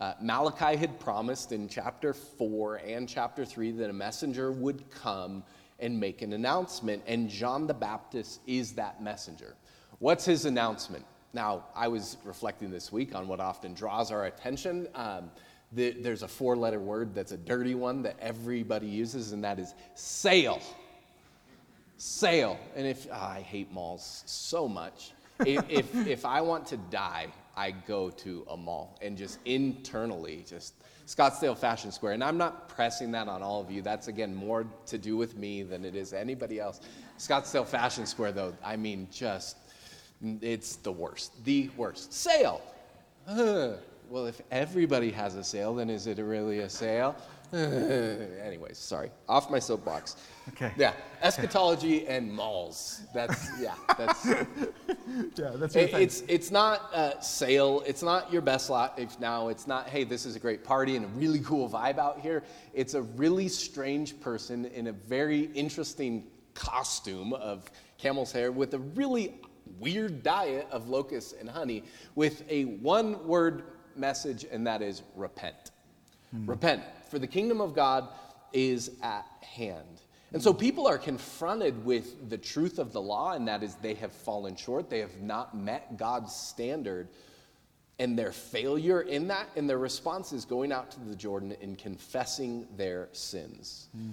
[0.00, 5.42] Uh, Malachi had promised in chapter 4 and chapter 3 that a messenger would come
[5.78, 9.54] and make an announcement, and John the Baptist is that messenger.
[9.98, 11.04] What's his announcement?
[11.32, 14.88] Now, I was reflecting this week on what often draws our attention.
[14.94, 15.30] Um,
[15.72, 19.58] the, there's a four letter word that's a dirty one that everybody uses, and that
[19.58, 20.62] is sale.
[21.98, 22.58] Sale.
[22.74, 27.26] And if oh, I hate malls so much, if, if, if I want to die,
[27.56, 30.74] I go to a mall and just internally, just
[31.06, 32.14] Scottsdale Fashion Square.
[32.14, 33.80] And I'm not pressing that on all of you.
[33.80, 36.80] That's, again, more to do with me than it is anybody else.
[37.18, 39.56] Scottsdale Fashion Square, though, I mean, just,
[40.42, 41.44] it's the worst.
[41.44, 42.12] The worst.
[42.12, 42.60] Sale.
[43.28, 43.78] Ugh.
[44.08, 47.16] Well, if everybody has a sale, then is it really a sale?
[47.52, 49.10] Anyways, sorry.
[49.28, 50.16] Off my soapbox.
[50.48, 50.72] Okay.
[50.76, 50.92] Yeah.
[51.22, 53.02] Eschatology and malls.
[53.14, 53.74] That's, yeah.
[53.96, 57.82] That's, yeah, that's it, it's, it's not a sale.
[57.86, 58.98] It's not your best lot.
[58.98, 61.98] If now it's not, hey, this is a great party and a really cool vibe
[61.98, 62.42] out here.
[62.74, 68.78] It's a really strange person in a very interesting costume of camel's hair with a
[68.78, 69.40] really
[69.78, 71.82] weird diet of locusts and honey
[72.14, 73.64] with a one word
[73.96, 75.70] message, and that is repent.
[76.34, 76.48] Mm.
[76.48, 78.08] Repent, for the kingdom of God
[78.52, 80.02] is at hand.
[80.32, 83.94] And so people are confronted with the truth of the law, and that is they
[83.94, 84.90] have fallen short.
[84.90, 87.08] They have not met God's standard.
[87.98, 91.78] And their failure in that, and their response is going out to the Jordan and
[91.78, 93.88] confessing their sins.
[93.96, 94.12] Mm.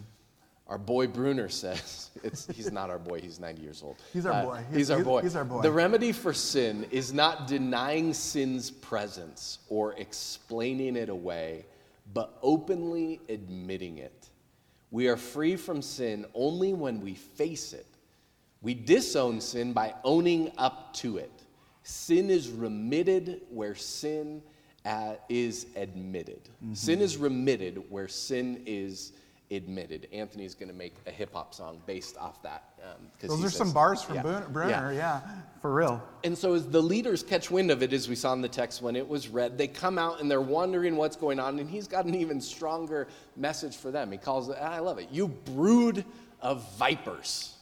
[0.67, 2.11] Our boy Bruner says,
[2.55, 3.97] he's not our boy, he's 90 years old.
[4.13, 4.63] He's our uh, boy.
[4.69, 5.21] He's, he's, our boy.
[5.21, 5.61] He's our boy.
[5.61, 11.65] The remedy for sin is not denying sin's presence or explaining it away,
[12.13, 14.29] but openly admitting it.
[14.91, 17.87] We are free from sin only when we face it.
[18.61, 21.31] We disown sin by owning up to it.
[21.83, 24.41] Sin is remitted where sin
[24.85, 26.41] uh, is admitted.
[26.63, 26.73] Mm-hmm.
[26.73, 29.13] Sin is remitted where sin is
[29.51, 30.07] admitted.
[30.13, 32.72] Anthony's going to make a hip hop song based off that.
[32.83, 32.89] Um,
[33.21, 35.21] Those are some bars from yeah, Bruner, yeah.
[35.21, 35.21] yeah,
[35.61, 36.03] for real.
[36.23, 38.81] And so, as the leaders catch wind of it, as we saw in the text
[38.81, 41.59] when it was read, they come out and they're wondering what's going on.
[41.59, 44.11] And he's got an even stronger message for them.
[44.11, 46.03] He calls it, I love it, you brood
[46.41, 47.55] of vipers.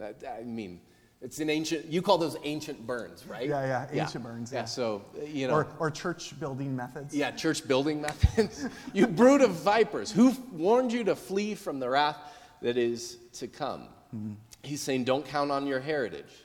[0.00, 0.80] I mean,
[1.22, 3.48] it's an ancient, you call those ancient burns, right?
[3.48, 4.30] Yeah, yeah, ancient yeah.
[4.30, 4.52] burns.
[4.52, 4.58] Yeah.
[4.60, 4.64] yeah.
[4.64, 5.54] so, you know.
[5.54, 7.14] Or, or church building methods.
[7.14, 8.68] Yeah, church building methods.
[8.92, 12.18] you brood of vipers, who warned you to flee from the wrath
[12.60, 13.88] that is to come?
[14.14, 14.34] Mm-hmm.
[14.66, 16.44] He's saying, don't count on your heritage.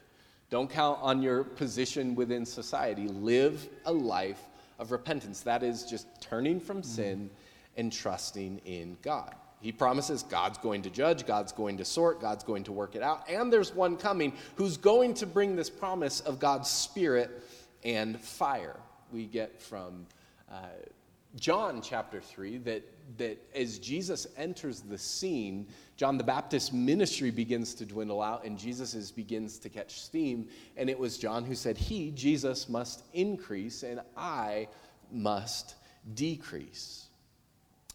[0.50, 3.08] Don't count on your position within society.
[3.08, 4.42] Live a life
[4.80, 5.42] of repentance.
[5.42, 6.92] That is just turning from mm-hmm.
[6.92, 7.30] sin
[7.78, 9.34] and trusting in God.
[9.62, 13.04] He promises God's going to judge, God's going to sort, God's going to work it
[13.04, 13.30] out.
[13.30, 17.30] And there's one coming who's going to bring this promise of God's Spirit
[17.84, 18.78] and fire.
[19.14, 20.08] We get from
[20.52, 20.56] uh,
[21.36, 22.84] John chapter 3 that,
[23.18, 28.58] that as Jesus enters the scene, John the Baptist's ministry begins to dwindle out and
[28.58, 30.48] Jesus begins to catch steam.
[30.76, 34.68] And it was John who said, He, Jesus, must increase and I
[35.12, 35.76] must
[36.14, 37.06] decrease.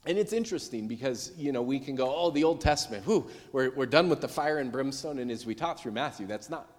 [0.06, 3.70] And it's interesting because, you know, we can go, oh, the Old Testament, whew, we're,
[3.70, 5.18] we're done with the fire and brimstone.
[5.18, 6.70] And as we taught through Matthew, that's not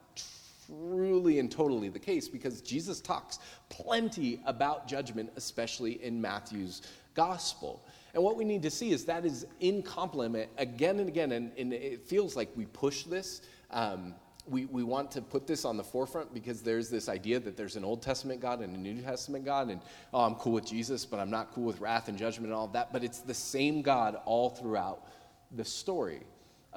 [0.67, 6.81] truly and totally the case because Jesus talks plenty about judgment, especially in Matthew's
[7.13, 7.83] gospel.
[8.13, 11.31] And what we need to see is that is in complement again and again.
[11.33, 13.41] And, and it feels like we push this.
[13.71, 14.15] Um,
[14.49, 17.75] we, we want to put this on the forefront because there's this idea that there's
[17.75, 19.81] an Old Testament God and a New Testament God, and
[20.13, 22.65] oh, I'm cool with Jesus, but I'm not cool with wrath and judgment and all
[22.65, 22.93] of that.
[22.93, 25.05] But it's the same God all throughout
[25.51, 26.21] the story.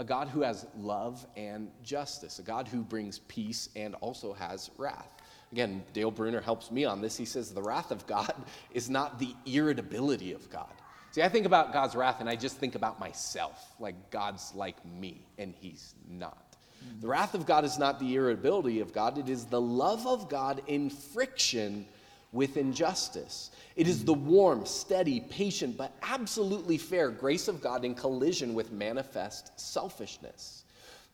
[0.01, 4.71] A God who has love and justice, a God who brings peace and also has
[4.79, 5.11] wrath.
[5.53, 7.19] Again, Dale Bruner helps me on this.
[7.19, 8.33] He says the wrath of God
[8.73, 10.73] is not the irritability of God.
[11.11, 14.83] See, I think about God's wrath and I just think about myself, like God's like
[14.87, 16.57] me, and He's not.
[17.03, 20.31] The wrath of God is not the irritability of God, it is the love of
[20.31, 21.85] God in friction
[22.33, 23.51] with injustice.
[23.77, 28.73] It is the warm, steady, patient, but absolutely fair grace of God in collision with
[28.73, 30.65] manifest selfishness.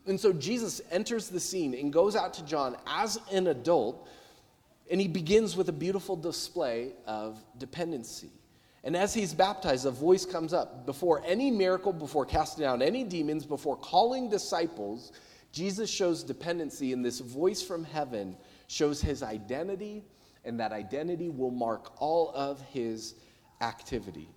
[0.07, 4.09] And so Jesus enters the scene and goes out to John as an adult,
[4.91, 8.31] and he begins with a beautiful display of dependency.
[8.85, 13.03] And as he's baptized, a voice comes up before any miracle, before casting out any
[13.03, 15.13] demons, before calling disciples
[15.57, 18.37] Jesus shows dependency and this voice from heaven
[18.69, 20.05] shows his identity,
[20.47, 23.15] and that identity will mark all of his
[23.61, 24.29] activity.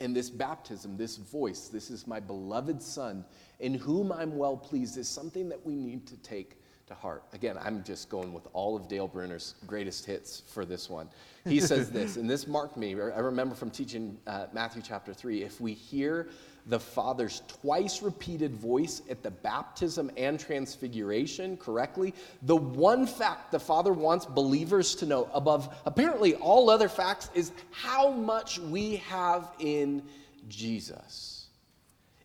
[0.00, 3.24] And this baptism, this voice, this is my beloved Son,
[3.58, 7.24] in whom I'm well pleased, is something that we need to take to heart.
[7.32, 11.08] Again, I'm just going with all of Dale Bruner's greatest hits for this one.
[11.44, 12.94] He says this, and this marked me.
[12.94, 16.28] I remember from teaching uh, Matthew chapter 3 if we hear
[16.68, 23.58] the Father's twice repeated voice at the baptism and transfiguration correctly, the one fact the
[23.58, 29.50] Father wants believers to know above apparently all other facts is how much we have
[29.58, 30.02] in
[30.48, 31.46] Jesus.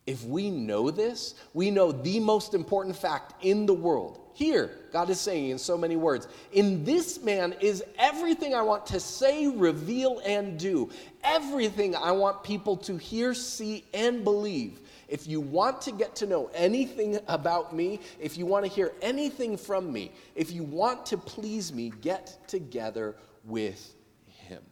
[0.05, 5.09] If we know this, we know the most important fact in the world here, God
[5.09, 9.47] is saying in so many words, in this man is everything I want to say,
[9.47, 10.89] reveal, and do.
[11.23, 14.79] Everything I want people to hear, see, and believe.
[15.07, 18.93] If you want to get to know anything about me, if you want to hear
[19.01, 23.15] anything from me, if you want to please me, get together
[23.45, 23.93] with
[24.25, 24.63] him.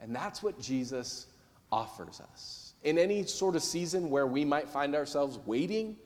[0.00, 1.26] And that's what Jesus
[1.70, 2.72] offers us.
[2.82, 5.96] In any sort of season where we might find ourselves waiting,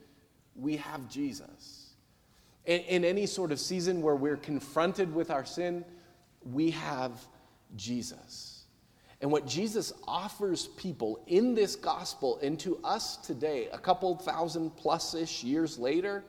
[0.56, 1.73] we have Jesus.
[2.66, 5.84] In, in any sort of season where we're confronted with our sin,
[6.44, 7.12] we have
[7.76, 8.64] Jesus.
[9.20, 14.76] And what Jesus offers people in this gospel and to us today, a couple thousand
[14.76, 16.24] plus ish years later,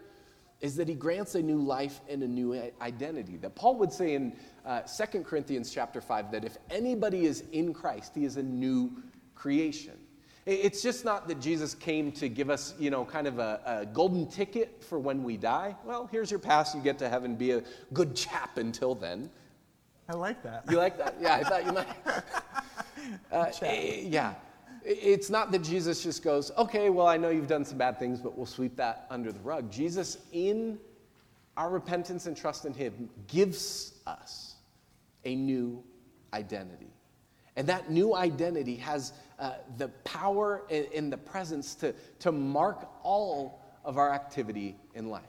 [0.62, 3.38] is that he grants a new life and a new identity.
[3.38, 4.34] That Paul would say in
[4.66, 8.92] uh, 2 Corinthians chapter 5 that if anybody is in Christ, he is a new
[9.36, 9.98] creation.
[10.46, 13.86] It's just not that Jesus came to give us, you know, kind of a, a,
[13.88, 15.76] golden ticket for when we die.
[15.84, 16.76] Well, here's your pass.
[16.76, 17.36] You get to heaven.
[17.36, 19.32] Be a good chap until then.
[20.08, 20.64] I like that.
[20.70, 21.16] You like that?
[21.20, 21.88] Yeah, I thought you might.
[23.32, 24.34] Uh, eh, yeah.
[24.84, 28.20] It's not that Jesus just goes, okay, well, I know you've done some bad things,
[28.20, 29.72] but we'll sweep that under the rug.
[29.72, 30.80] Jesus, in
[31.56, 34.56] our repentance and trust in Him, gives us
[35.24, 35.84] a new
[36.34, 36.90] identity.
[37.56, 43.62] And that new identity has uh, the power and, the presence to, to mark all
[43.84, 45.24] of our activity in life.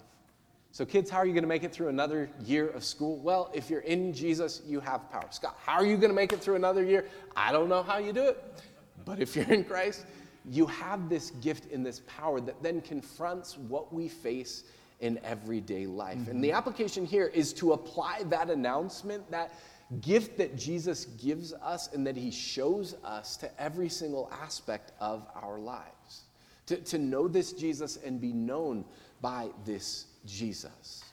[0.70, 3.16] So, kids, how are you going to make it through another year of school?
[3.18, 5.26] Well, if you're in Jesus, you have power.
[5.30, 7.06] Scott, how are you going to make it through another year?
[7.34, 8.62] I don't know how you do it.
[9.04, 10.04] But if you're in Christ,
[10.50, 14.64] you have this gift and this power that then confronts what we face
[15.00, 16.18] in everyday life.
[16.18, 16.30] Mm-hmm.
[16.30, 19.52] And the application here is to apply that announcement, that
[20.00, 25.26] gift that Jesus gives us and that he shows us to every single aspect of
[25.34, 26.22] our lives.
[26.66, 28.84] To, to know this Jesus and be known
[29.20, 31.04] by this Jesus.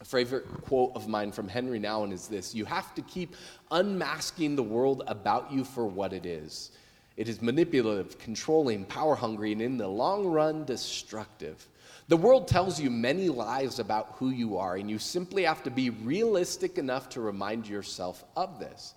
[0.00, 3.34] A favorite quote of mine from Henri Nouwen is this You have to keep
[3.72, 6.70] unmasking the world about you for what it is.
[7.16, 11.66] It is manipulative, controlling, power hungry, and in the long run, destructive.
[12.08, 15.70] The world tells you many lies about who you are, and you simply have to
[15.70, 18.94] be realistic enough to remind yourself of this.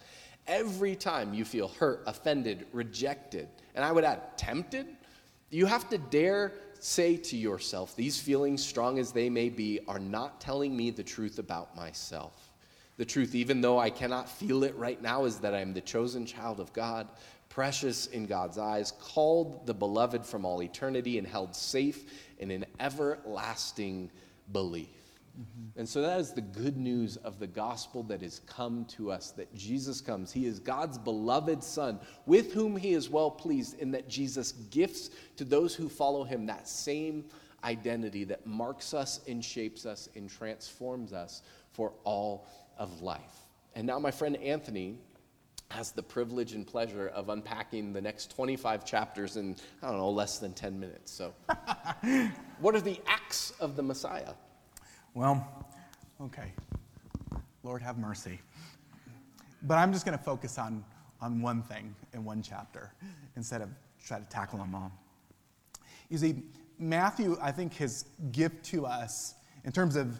[0.47, 4.87] Every time you feel hurt, offended, rejected, and I would add, tempted,
[5.49, 9.99] you have to dare say to yourself, These feelings, strong as they may be, are
[9.99, 12.49] not telling me the truth about myself.
[12.95, 15.81] The truth, even though I cannot feel it right now, is that I am the
[15.81, 17.09] chosen child of God,
[17.49, 22.05] precious in God's eyes, called the beloved from all eternity, and held safe
[22.41, 24.11] in an everlasting
[24.51, 24.89] belief.
[25.39, 25.79] Mm-hmm.
[25.79, 29.31] And so that is the good news of the gospel that has come to us
[29.31, 30.31] that Jesus comes.
[30.31, 35.11] He is God's beloved Son, with whom He is well pleased, and that Jesus gifts
[35.37, 37.25] to those who follow Him that same
[37.63, 43.45] identity that marks us and shapes us and transforms us for all of life.
[43.75, 44.97] And now, my friend Anthony
[45.71, 50.09] has the privilege and pleasure of unpacking the next 25 chapters in, I don't know,
[50.09, 51.11] less than 10 minutes.
[51.11, 51.33] So,
[52.59, 54.33] what are the acts of the Messiah?
[55.13, 55.65] Well,
[56.21, 56.51] okay.
[57.63, 58.39] Lord have mercy.
[59.63, 60.83] But I'm just going to focus on,
[61.21, 62.93] on one thing in one chapter
[63.35, 63.69] instead of
[64.05, 64.91] try to tackle them all.
[66.09, 66.43] You see,
[66.79, 70.19] Matthew, I think his gift to us in terms of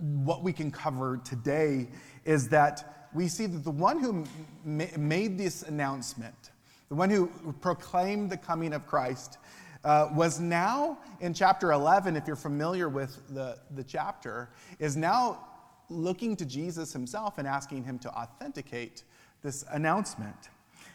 [0.00, 1.88] what we can cover today
[2.24, 4.24] is that we see that the one who
[4.64, 6.50] ma- made this announcement,
[6.88, 7.28] the one who
[7.60, 9.38] proclaimed the coming of Christ,
[9.84, 15.44] uh, was now in chapter 11, if you're familiar with the, the chapter, is now
[15.88, 19.02] looking to Jesus himself and asking him to authenticate
[19.42, 20.36] this announcement.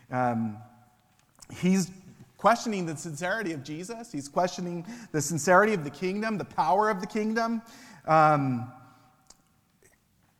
[0.10, 0.58] Um,
[1.54, 1.92] he's
[2.38, 7.02] questioning the sincerity of Jesus, he's questioning the sincerity of the kingdom, the power of
[7.02, 7.62] the kingdom.
[8.06, 8.72] Um,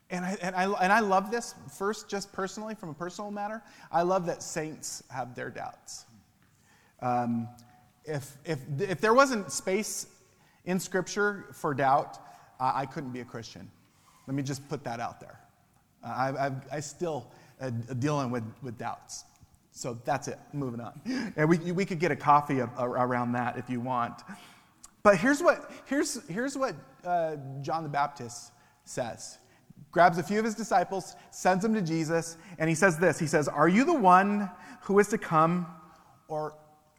[0.10, 3.62] and I, and, I, and I love this, first, just personally, from a personal matter.
[3.92, 6.06] I love that saints have their doubts.
[7.02, 7.48] Um,
[8.06, 10.08] if, if, if there wasn't space
[10.66, 12.20] in Scripture for doubt,
[12.60, 13.70] uh, I couldn't be a Christian.
[14.28, 15.40] Let me just put that out there.
[16.04, 19.26] Uh, I, I, I still uh, dealing with, with doubts.
[19.72, 20.40] So that's it.
[20.54, 21.34] Moving on.
[21.36, 24.24] And we, we could get a coffee around that if you want.
[25.04, 28.52] But here's what, here's, here's what uh, John the Baptist
[28.86, 29.38] says
[29.92, 33.28] grabs a few of his disciples, sends them to Jesus, and he says this He
[33.28, 34.50] says, Are you the one
[34.82, 35.68] who is to come,
[36.28, 36.54] or,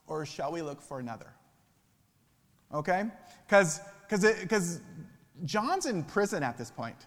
[0.07, 1.33] or shall we look for another?
[2.73, 3.05] Okay?
[3.47, 4.81] Because
[5.45, 7.07] John's in prison at this point.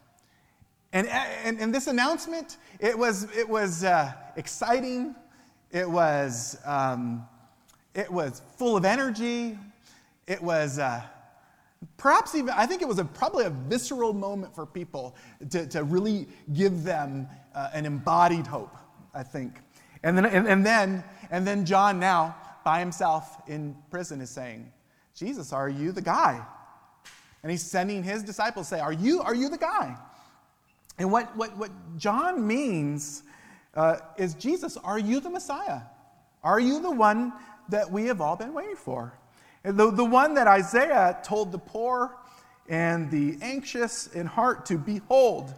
[0.93, 5.15] And, and, and this announcement, it was, it was uh, exciting,
[5.71, 7.25] it was, um,
[7.93, 9.57] it was full of energy,
[10.27, 10.79] it was.
[10.79, 11.01] Uh,
[11.97, 15.15] Perhaps even, I think it was a, probably a visceral moment for people
[15.49, 18.75] to, to really give them uh, an embodied hope,
[19.13, 19.59] I think.
[20.03, 24.71] And then, and, and, then, and then John now, by himself in prison, is saying,
[25.15, 26.43] Jesus, are you the guy?
[27.43, 29.97] And he's sending his disciples say, Are you, are you the guy?
[30.97, 33.23] And what, what, what John means
[33.75, 35.81] uh, is, Jesus, are you the Messiah?
[36.43, 37.33] Are you the one
[37.69, 39.17] that we have all been waiting for?
[39.63, 42.17] The, the one that Isaiah told the poor
[42.67, 45.53] and the anxious in heart to behold,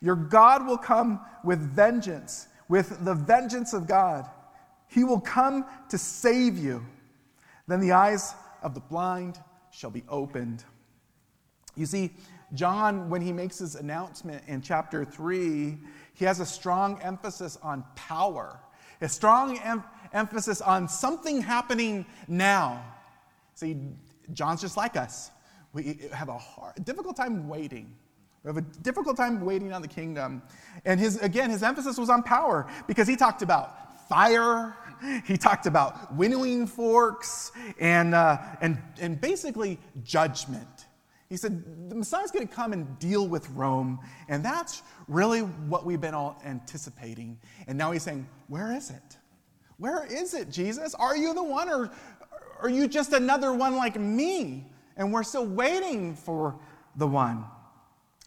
[0.00, 4.28] your God will come with vengeance, with the vengeance of God.
[4.88, 6.84] He will come to save you.
[7.68, 9.38] Then the eyes of the blind
[9.70, 10.64] shall be opened.
[11.76, 12.12] You see,
[12.54, 15.76] John, when he makes his announcement in chapter 3,
[16.14, 18.58] he has a strong emphasis on power,
[19.00, 22.82] a strong em- emphasis on something happening now.
[23.56, 23.78] See,
[24.34, 25.30] John's just like us.
[25.72, 27.92] We have a hard, difficult time waiting.
[28.44, 30.42] We have a difficult time waiting on the kingdom.
[30.84, 34.76] And his, again, his emphasis was on power because he talked about fire,
[35.24, 37.50] he talked about winnowing forks,
[37.80, 40.86] and, uh, and, and basically judgment.
[41.30, 43.98] He said, the Messiah's going to come and deal with Rome,
[44.28, 47.38] and that's really what we've been all anticipating.
[47.66, 49.16] And now he's saying, Where is it?
[49.78, 50.94] Where is it, Jesus?
[50.94, 51.90] Are you the one, or
[52.60, 54.66] are you just another one like me?
[54.96, 56.58] And we're still waiting for
[56.96, 57.44] the one.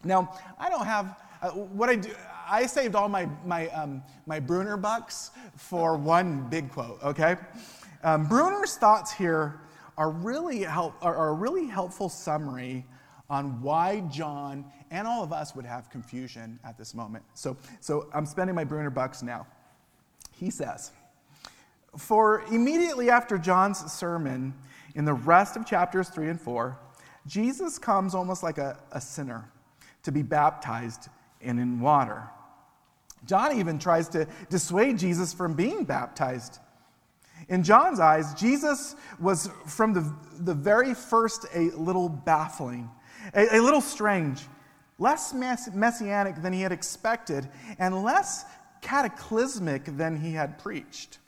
[0.04, 2.10] Now, I don't have, uh, what I do,
[2.48, 7.36] I saved all my, my, um, my Bruner bucks for one big quote, okay?
[8.02, 9.60] Um, Bruner's thoughts here
[9.98, 12.86] are really, help, are, are a really helpful summary
[13.28, 17.24] on why John and all of us would have confusion at this moment.
[17.34, 19.46] So, so I'm spending my Bruner bucks now.
[20.32, 20.92] He says,
[21.96, 24.54] for immediately after John's sermon,
[24.94, 26.78] in the rest of chapters 3 and 4,
[27.26, 29.50] Jesus comes almost like a, a sinner
[30.02, 31.08] to be baptized
[31.40, 32.28] and in water.
[33.26, 36.58] John even tries to dissuade Jesus from being baptized.
[37.48, 42.90] In John's eyes, Jesus was from the, the very first a little baffling,
[43.34, 44.42] a, a little strange,
[44.98, 48.44] less mess, messianic than he had expected, and less
[48.80, 51.18] cataclysmic than he had preached.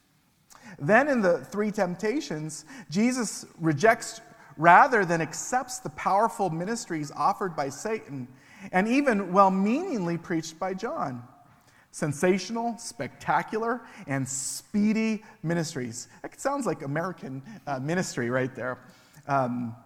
[0.79, 4.21] Then in the three temptations, Jesus rejects
[4.57, 8.29] rather than accepts the powerful ministries offered by Satan
[8.71, 11.23] and even well meaningly preached by John.
[11.91, 16.09] Sensational, spectacular, and speedy ministries.
[16.23, 18.79] That sounds like American uh, ministry right there.
[19.29, 19.77] Um,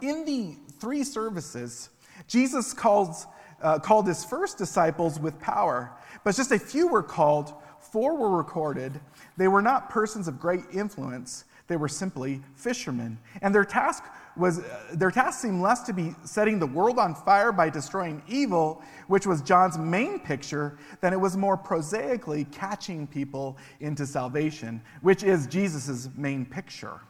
[0.00, 1.90] in the three services,
[2.28, 3.26] Jesus calls,
[3.60, 5.92] uh, called his first disciples with power,
[6.22, 9.00] but just a few were called, four were recorded,
[9.36, 13.18] they were not persons of great influence, they were simply fishermen.
[13.40, 14.04] And their task
[14.36, 18.22] was uh, their task seemed less to be setting the world on fire by destroying
[18.28, 24.82] evil, which was John's main picture, than it was more prosaically catching people into salvation,
[25.02, 27.00] which is Jesus' main picture.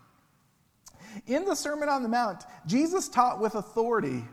[1.27, 4.25] In the Sermon on the Mount, Jesus taught with authority,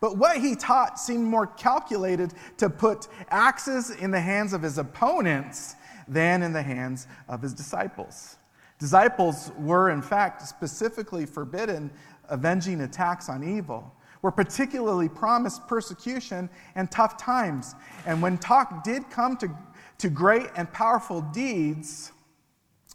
[0.00, 4.78] but what he taught seemed more calculated to put axes in the hands of his
[4.78, 5.74] opponents
[6.08, 8.36] than in the hands of his disciples.
[8.78, 11.90] Disciples were, in fact, specifically forbidden
[12.28, 13.92] avenging attacks on evil,
[14.22, 17.74] were particularly promised persecution and tough times.
[18.06, 19.50] And when talk did come to,
[19.98, 22.12] to great and powerful deeds,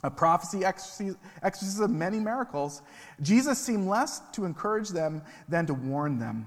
[0.04, 2.82] a prophecy, exorcism, many miracles,
[3.22, 6.46] Jesus seemed less to encourage them than to warn them.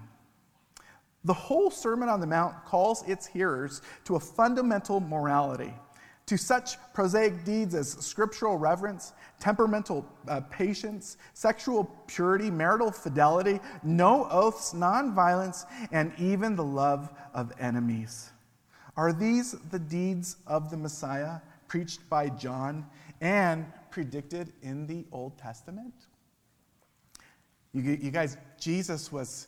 [1.25, 5.75] The whole Sermon on the Mount calls its hearers to a fundamental morality
[6.27, 14.29] to such prosaic deeds as scriptural reverence, temperamental uh, patience, sexual purity, marital fidelity, no
[14.31, 18.31] oaths, nonviolence, and even the love of enemies.
[18.97, 22.87] Are these the deeds of the Messiah preached by John
[23.21, 25.95] and predicted in the Old Testament?
[27.73, 29.47] You, you guys, Jesus was,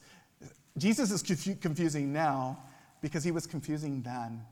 [0.77, 1.23] Jesus is
[1.61, 2.63] confusing now
[3.01, 4.43] because he was confusing them.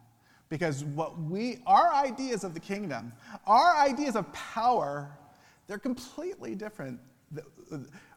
[0.48, 3.12] Because what we, our ideas of the kingdom,
[3.46, 5.10] our ideas of power,
[5.66, 7.00] they're completely different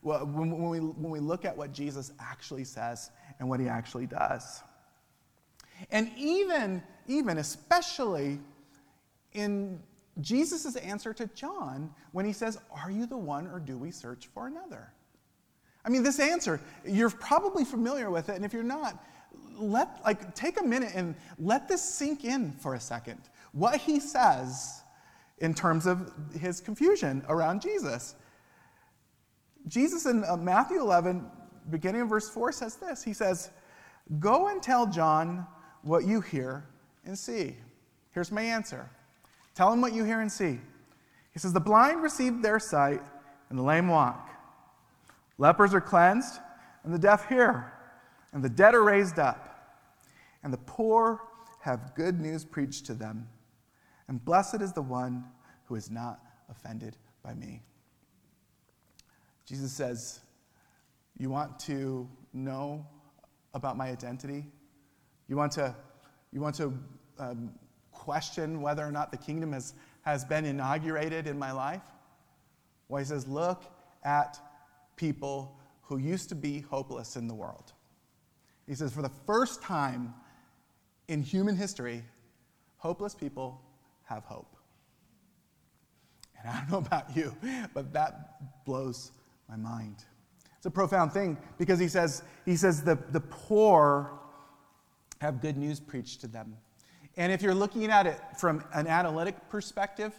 [0.02, 3.10] when we, when we look at what Jesus actually says
[3.40, 4.62] and what he actually does.
[5.92, 8.40] And even, even especially
[9.34, 9.82] in
[10.22, 14.28] Jesus' answer to John when he says, Are you the one or do we search
[14.28, 14.94] for another?
[15.86, 19.02] I mean, this answer, you're probably familiar with it, and if you're not,
[19.58, 23.20] let like take a minute and let this sink in for a second.
[23.52, 24.84] What he says
[25.40, 28.16] in terms of his confusion around Jesus.
[29.68, 31.26] Jesus in uh, Matthew 11,
[31.70, 33.52] beginning of verse 4, says this He says,
[34.20, 35.46] Go and tell John
[35.84, 36.66] what you hear
[37.06, 37.56] and see.
[38.12, 38.90] Here's my answer
[39.56, 40.60] Tell him what you hear and see.
[41.34, 43.02] He says, The blind receive their sight,
[43.50, 44.30] and the lame walk.
[45.38, 46.40] Lepers are cleansed,
[46.84, 47.72] and the deaf hear,
[48.34, 49.86] and the dead are raised up,
[50.44, 51.22] and the poor
[51.62, 53.28] have good news preached to them.
[54.08, 55.26] And blessed is the one
[55.66, 56.20] who is not
[56.50, 57.62] offended by me.
[59.46, 60.20] Jesus says,
[61.18, 62.86] You want to know
[63.54, 64.46] about my identity?
[65.28, 65.76] You want to,
[66.32, 66.74] you want to
[67.18, 67.52] um,
[67.92, 71.82] question whether or not the kingdom has, has been inaugurated in my life?
[72.88, 73.64] Well, he says, Look
[74.04, 74.40] at
[74.96, 77.74] people who used to be hopeless in the world.
[78.70, 80.14] He says, For the first time
[81.08, 82.04] in human history,
[82.78, 83.60] hopeless people
[84.04, 84.56] have hope.
[86.40, 87.36] And I don't know about you,
[87.74, 89.12] but that blows
[89.50, 90.06] my mind.
[90.56, 94.12] It's a profound thing because he says, he says the, the poor
[95.20, 96.56] have good news preached to them.
[97.18, 100.14] And if you're looking at it from an analytic perspective,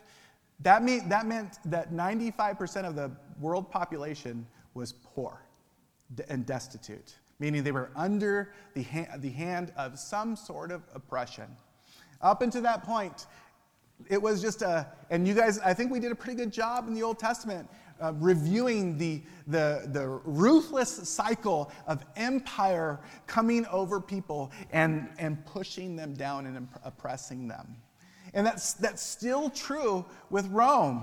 [0.61, 5.40] that, mean, that meant that 95% of the world population was poor
[6.28, 11.47] and destitute, meaning they were under the, ha- the hand of some sort of oppression.
[12.22, 13.26] Up until that point,
[14.09, 16.86] it was just a, and you guys, I think we did a pretty good job
[16.86, 17.68] in the Old Testament
[18.01, 25.97] uh, reviewing the, the, the ruthless cycle of empire coming over people and, and pushing
[25.97, 27.76] them down and oppressing them.
[28.32, 31.03] And that's, that's still true with Rome.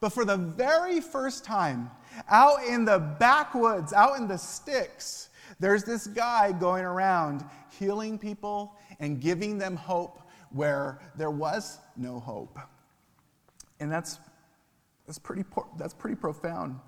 [0.00, 1.90] But for the very first time,
[2.28, 5.28] out in the backwoods, out in the sticks,
[5.62, 7.44] there's this guy going around
[7.78, 12.58] healing people and giving them hope where there was no hope.
[13.78, 14.18] And that's
[15.06, 15.44] that's pretty,
[15.78, 16.80] that's pretty profound.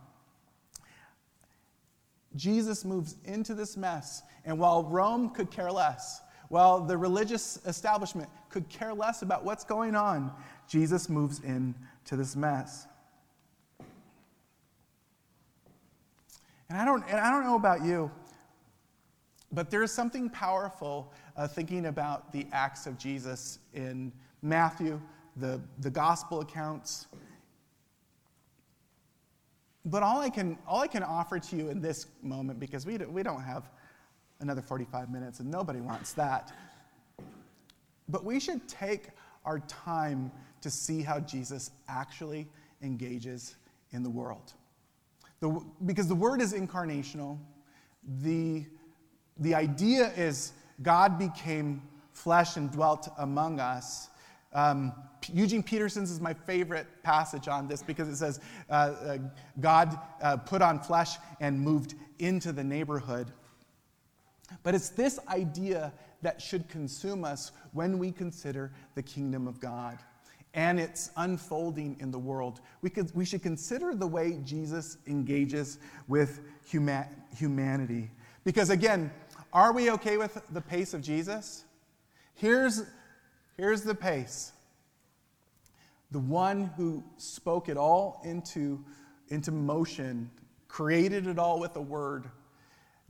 [2.34, 8.28] Jesus moves into this mess, and while Rome could care less, while the religious establishment
[8.48, 10.32] could care less about what's going on,
[10.68, 12.86] Jesus moves into this mess.
[16.68, 18.10] And I don't, and I don't know about you,
[19.54, 25.00] but there is something powerful uh, thinking about the acts of Jesus in Matthew,
[25.36, 27.06] the, the gospel accounts,
[29.84, 32.98] but all I can, all I can offer to you in this moment, because we,
[32.98, 33.70] do, we don't have
[34.40, 36.52] another 45 minutes and nobody wants that,
[38.08, 39.08] but we should take
[39.44, 40.32] our time
[40.62, 42.48] to see how Jesus actually
[42.82, 43.56] engages
[43.90, 44.54] in the world.
[45.40, 47.38] The, because the word is incarnational,
[48.22, 48.64] the,
[49.38, 51.82] the idea is God became
[52.12, 54.08] flesh and dwelt among us.
[54.52, 54.92] Um,
[55.32, 59.18] Eugene Peterson's is my favorite passage on this because it says uh, uh,
[59.60, 63.32] God uh, put on flesh and moved into the neighborhood.
[64.62, 69.98] But it's this idea that should consume us when we consider the kingdom of God
[70.54, 72.60] and its unfolding in the world.
[72.80, 78.10] We, could, we should consider the way Jesus engages with huma- humanity.
[78.44, 79.10] Because again,
[79.54, 81.64] are we okay with the pace of Jesus?
[82.34, 82.82] Here's,
[83.56, 84.52] here's the pace
[86.10, 88.84] the one who spoke it all into,
[89.28, 90.30] into motion,
[90.68, 92.30] created it all with a word,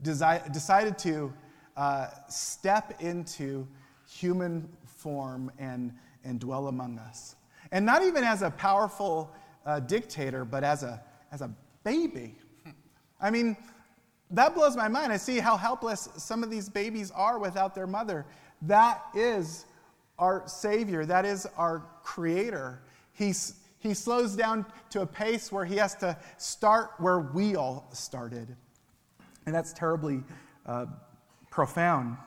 [0.01, 1.31] desi- decided to
[1.77, 3.67] uh, step into
[4.09, 5.93] human form and,
[6.23, 7.35] and dwell among us.
[7.71, 9.31] And not even as a powerful
[9.67, 10.99] uh, dictator, but as a,
[11.31, 11.51] as a
[11.83, 12.35] baby.
[13.21, 13.55] I mean,
[14.35, 15.13] that blows my mind.
[15.13, 18.25] I see how helpless some of these babies are without their mother.
[18.61, 19.65] That is
[20.19, 22.81] our Savior, that is our Creator.
[23.13, 27.89] He's, he slows down to a pace where he has to start where we all
[27.93, 28.55] started.
[29.45, 30.23] And that's terribly
[30.65, 30.87] uh,
[31.49, 32.17] profound.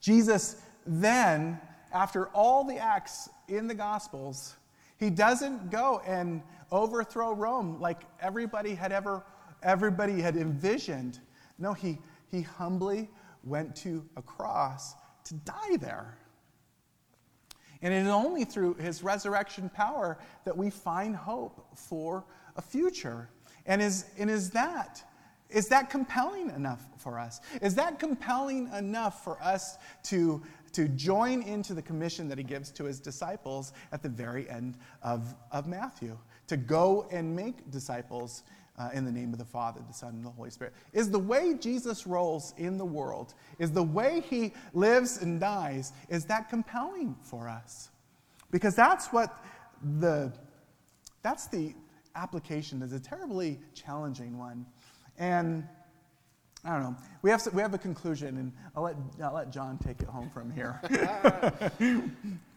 [0.00, 1.60] Jesus then,
[1.92, 4.54] after all the acts in the Gospels,
[4.98, 9.22] he doesn't go and overthrow Rome like everybody had ever
[9.64, 11.20] everybody had envisioned.
[11.58, 11.98] No, he,
[12.30, 13.10] he humbly
[13.42, 14.94] went to a cross
[15.24, 16.18] to die there.
[17.82, 22.24] And it is only through his resurrection power that we find hope for
[22.56, 23.28] a future.
[23.66, 25.02] And is, and is that
[25.50, 27.40] is that compelling enough for us?
[27.62, 30.42] Is that compelling enough for us to,
[30.72, 34.76] to join into the commission that he gives to his disciples at the very end
[35.02, 36.18] of, of Matthew?
[36.48, 38.42] To go and make disciples
[38.78, 40.74] uh, in the name of the Father, the Son, and the Holy Spirit.
[40.92, 45.92] Is the way Jesus rolls in the world, is the way he lives and dies,
[46.08, 47.90] is that compelling for us?
[48.50, 49.44] Because that's what
[50.00, 50.32] the,
[51.22, 51.74] that's the
[52.16, 54.66] application is a terribly challenging one.
[55.18, 55.66] And
[56.64, 56.96] I don't know.
[57.20, 60.30] We have, we have a conclusion, and I'll let, I'll let John take it home
[60.30, 60.80] from here.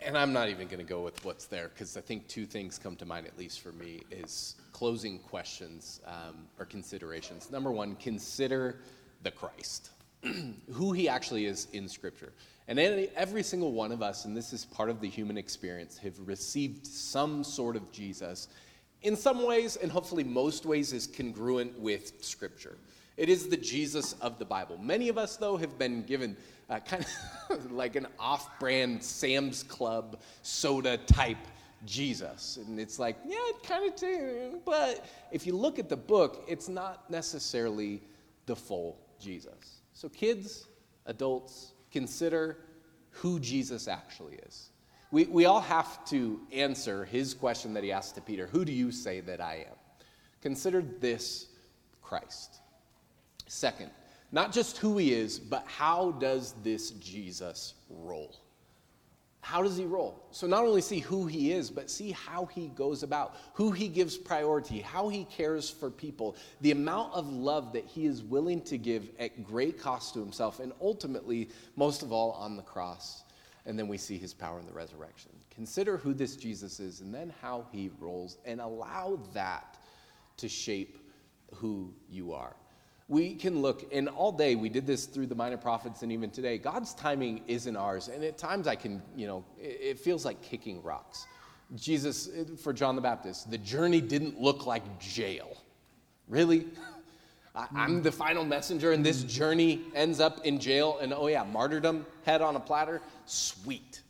[0.02, 2.80] and I'm not even going to go with what's there because I think two things
[2.80, 7.52] come to mind, at least for me, is closing questions um, or considerations.
[7.52, 8.80] Number one, consider
[9.24, 9.90] the Christ,
[10.72, 12.32] who he actually is in Scripture.
[12.70, 16.16] And every single one of us, and this is part of the human experience, have
[16.26, 18.48] received some sort of Jesus
[19.04, 22.78] in some ways, and hopefully most ways, is congruent with Scripture.
[23.18, 24.78] It is the Jesus of the Bible.
[24.78, 26.38] Many of us, though, have been given
[26.70, 27.04] uh, kind
[27.50, 31.38] of like an off brand Sam's Club soda type
[31.86, 32.58] Jesus.
[32.58, 34.62] And it's like, yeah, it kind of, too.
[34.66, 38.02] but if you look at the book, it's not necessarily
[38.46, 39.82] the full Jesus.
[39.94, 40.68] So, kids,
[41.08, 42.60] adults, consider
[43.10, 44.70] who Jesus actually is.
[45.10, 48.72] We, we all have to answer his question that he asked to Peter Who do
[48.72, 49.76] you say that I am?
[50.42, 51.48] Consider this
[52.04, 52.60] Christ.
[53.48, 53.92] Second,
[54.32, 58.36] not just who he is, but how does this Jesus roll?
[59.42, 60.26] How does he roll?
[60.32, 63.88] So, not only see who he is, but see how he goes about, who he
[63.88, 68.62] gives priority, how he cares for people, the amount of love that he is willing
[68.64, 73.24] to give at great cost to himself, and ultimately, most of all, on the cross
[73.68, 75.30] and then we see his power in the resurrection.
[75.54, 79.78] Consider who this Jesus is and then how he rolls, and allow that
[80.38, 80.98] to shape
[81.54, 82.56] who you are.
[83.10, 86.30] We can look, and all day we did this through the minor prophets, and even
[86.30, 88.10] today, God's timing isn't ours.
[88.10, 91.26] And at times I can, you know, it feels like kicking rocks.
[91.76, 92.30] Jesus,
[92.62, 95.64] for John the Baptist, the journey didn't look like jail.
[96.28, 96.68] Really?
[97.76, 102.06] I'm the final messenger, and this journey ends up in jail, and oh yeah, martyrdom,
[102.26, 104.02] head on a platter, sweet.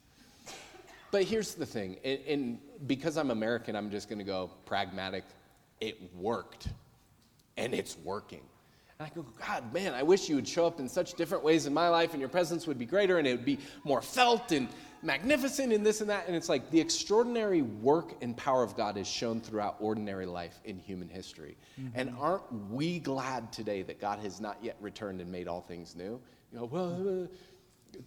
[1.11, 5.23] But here's the thing, and, and because I'm American, I'm just gonna go pragmatic.
[5.79, 6.67] It worked,
[7.55, 8.41] and it's working.
[8.99, 11.67] And I go, God, man, I wish you would show up in such different ways
[11.67, 14.51] in my life, and your presence would be greater, and it would be more felt,
[14.51, 14.67] and
[15.03, 16.25] magnificent in this and that.
[16.25, 20.59] And it's like the extraordinary work and power of God is shown throughout ordinary life
[20.65, 21.57] in human history.
[21.79, 21.99] Mm-hmm.
[21.99, 25.95] And aren't we glad today that God has not yet returned and made all things
[25.95, 26.19] new?
[26.51, 27.27] You know, well, uh,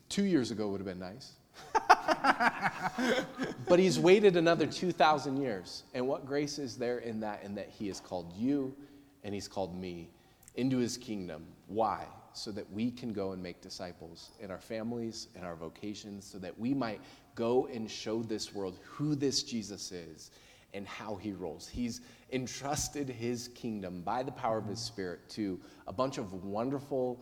[0.09, 1.33] two years ago would have been nice.
[3.69, 5.85] but he's waited another 2,000 years.
[5.95, 7.45] And what grace is there in that?
[7.45, 8.75] In that he has called you
[9.23, 10.09] and he's called me
[10.55, 11.47] into his kingdom.
[11.67, 12.07] Why?
[12.33, 16.39] so that we can go and make disciples in our families, in our vocations, so
[16.39, 17.01] that we might
[17.35, 20.31] go and show this world who this Jesus is
[20.73, 21.69] and how he rules.
[21.69, 22.01] He's
[22.33, 27.21] entrusted his kingdom by the power of his spirit to a bunch of wonderful,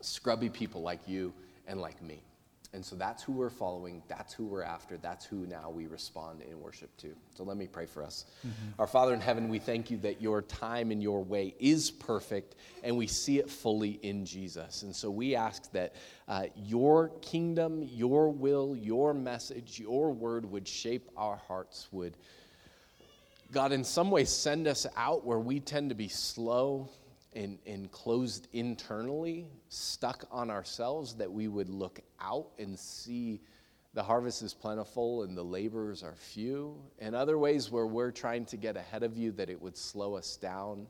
[0.00, 1.32] scrubby people like you
[1.66, 2.22] and like me.
[2.74, 4.02] And so that's who we're following.
[4.08, 4.98] That's who we're after.
[4.98, 7.14] That's who now we respond in worship to.
[7.34, 8.26] So let me pray for us.
[8.46, 8.78] Mm-hmm.
[8.78, 12.56] Our Father in heaven, we thank you that your time and your way is perfect,
[12.84, 14.82] and we see it fully in Jesus.
[14.82, 15.94] And so we ask that
[16.28, 22.18] uh, your kingdom, your will, your message, your word would shape our hearts, would,
[23.50, 26.90] God, in some way send us out where we tend to be slow
[27.34, 33.40] and, and closed internally, stuck on ourselves, that we would look out and see
[33.94, 36.76] the harvest is plentiful and the laborers are few.
[36.98, 40.14] And other ways where we're trying to get ahead of you, that it would slow
[40.14, 40.86] us down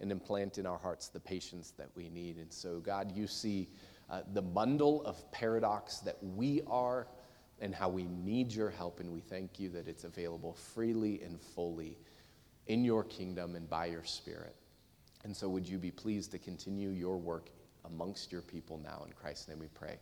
[0.00, 2.36] and implant in our hearts the patience that we need.
[2.36, 3.68] And so, God, you see
[4.10, 7.06] uh, the bundle of paradox that we are
[7.60, 9.00] and how we need your help.
[9.00, 11.98] And we thank you that it's available freely and fully
[12.66, 14.54] in your kingdom and by your Spirit.
[15.24, 17.48] And so, would you be pleased to continue your work
[17.86, 19.02] amongst your people now?
[19.06, 19.98] In Christ's name we pray.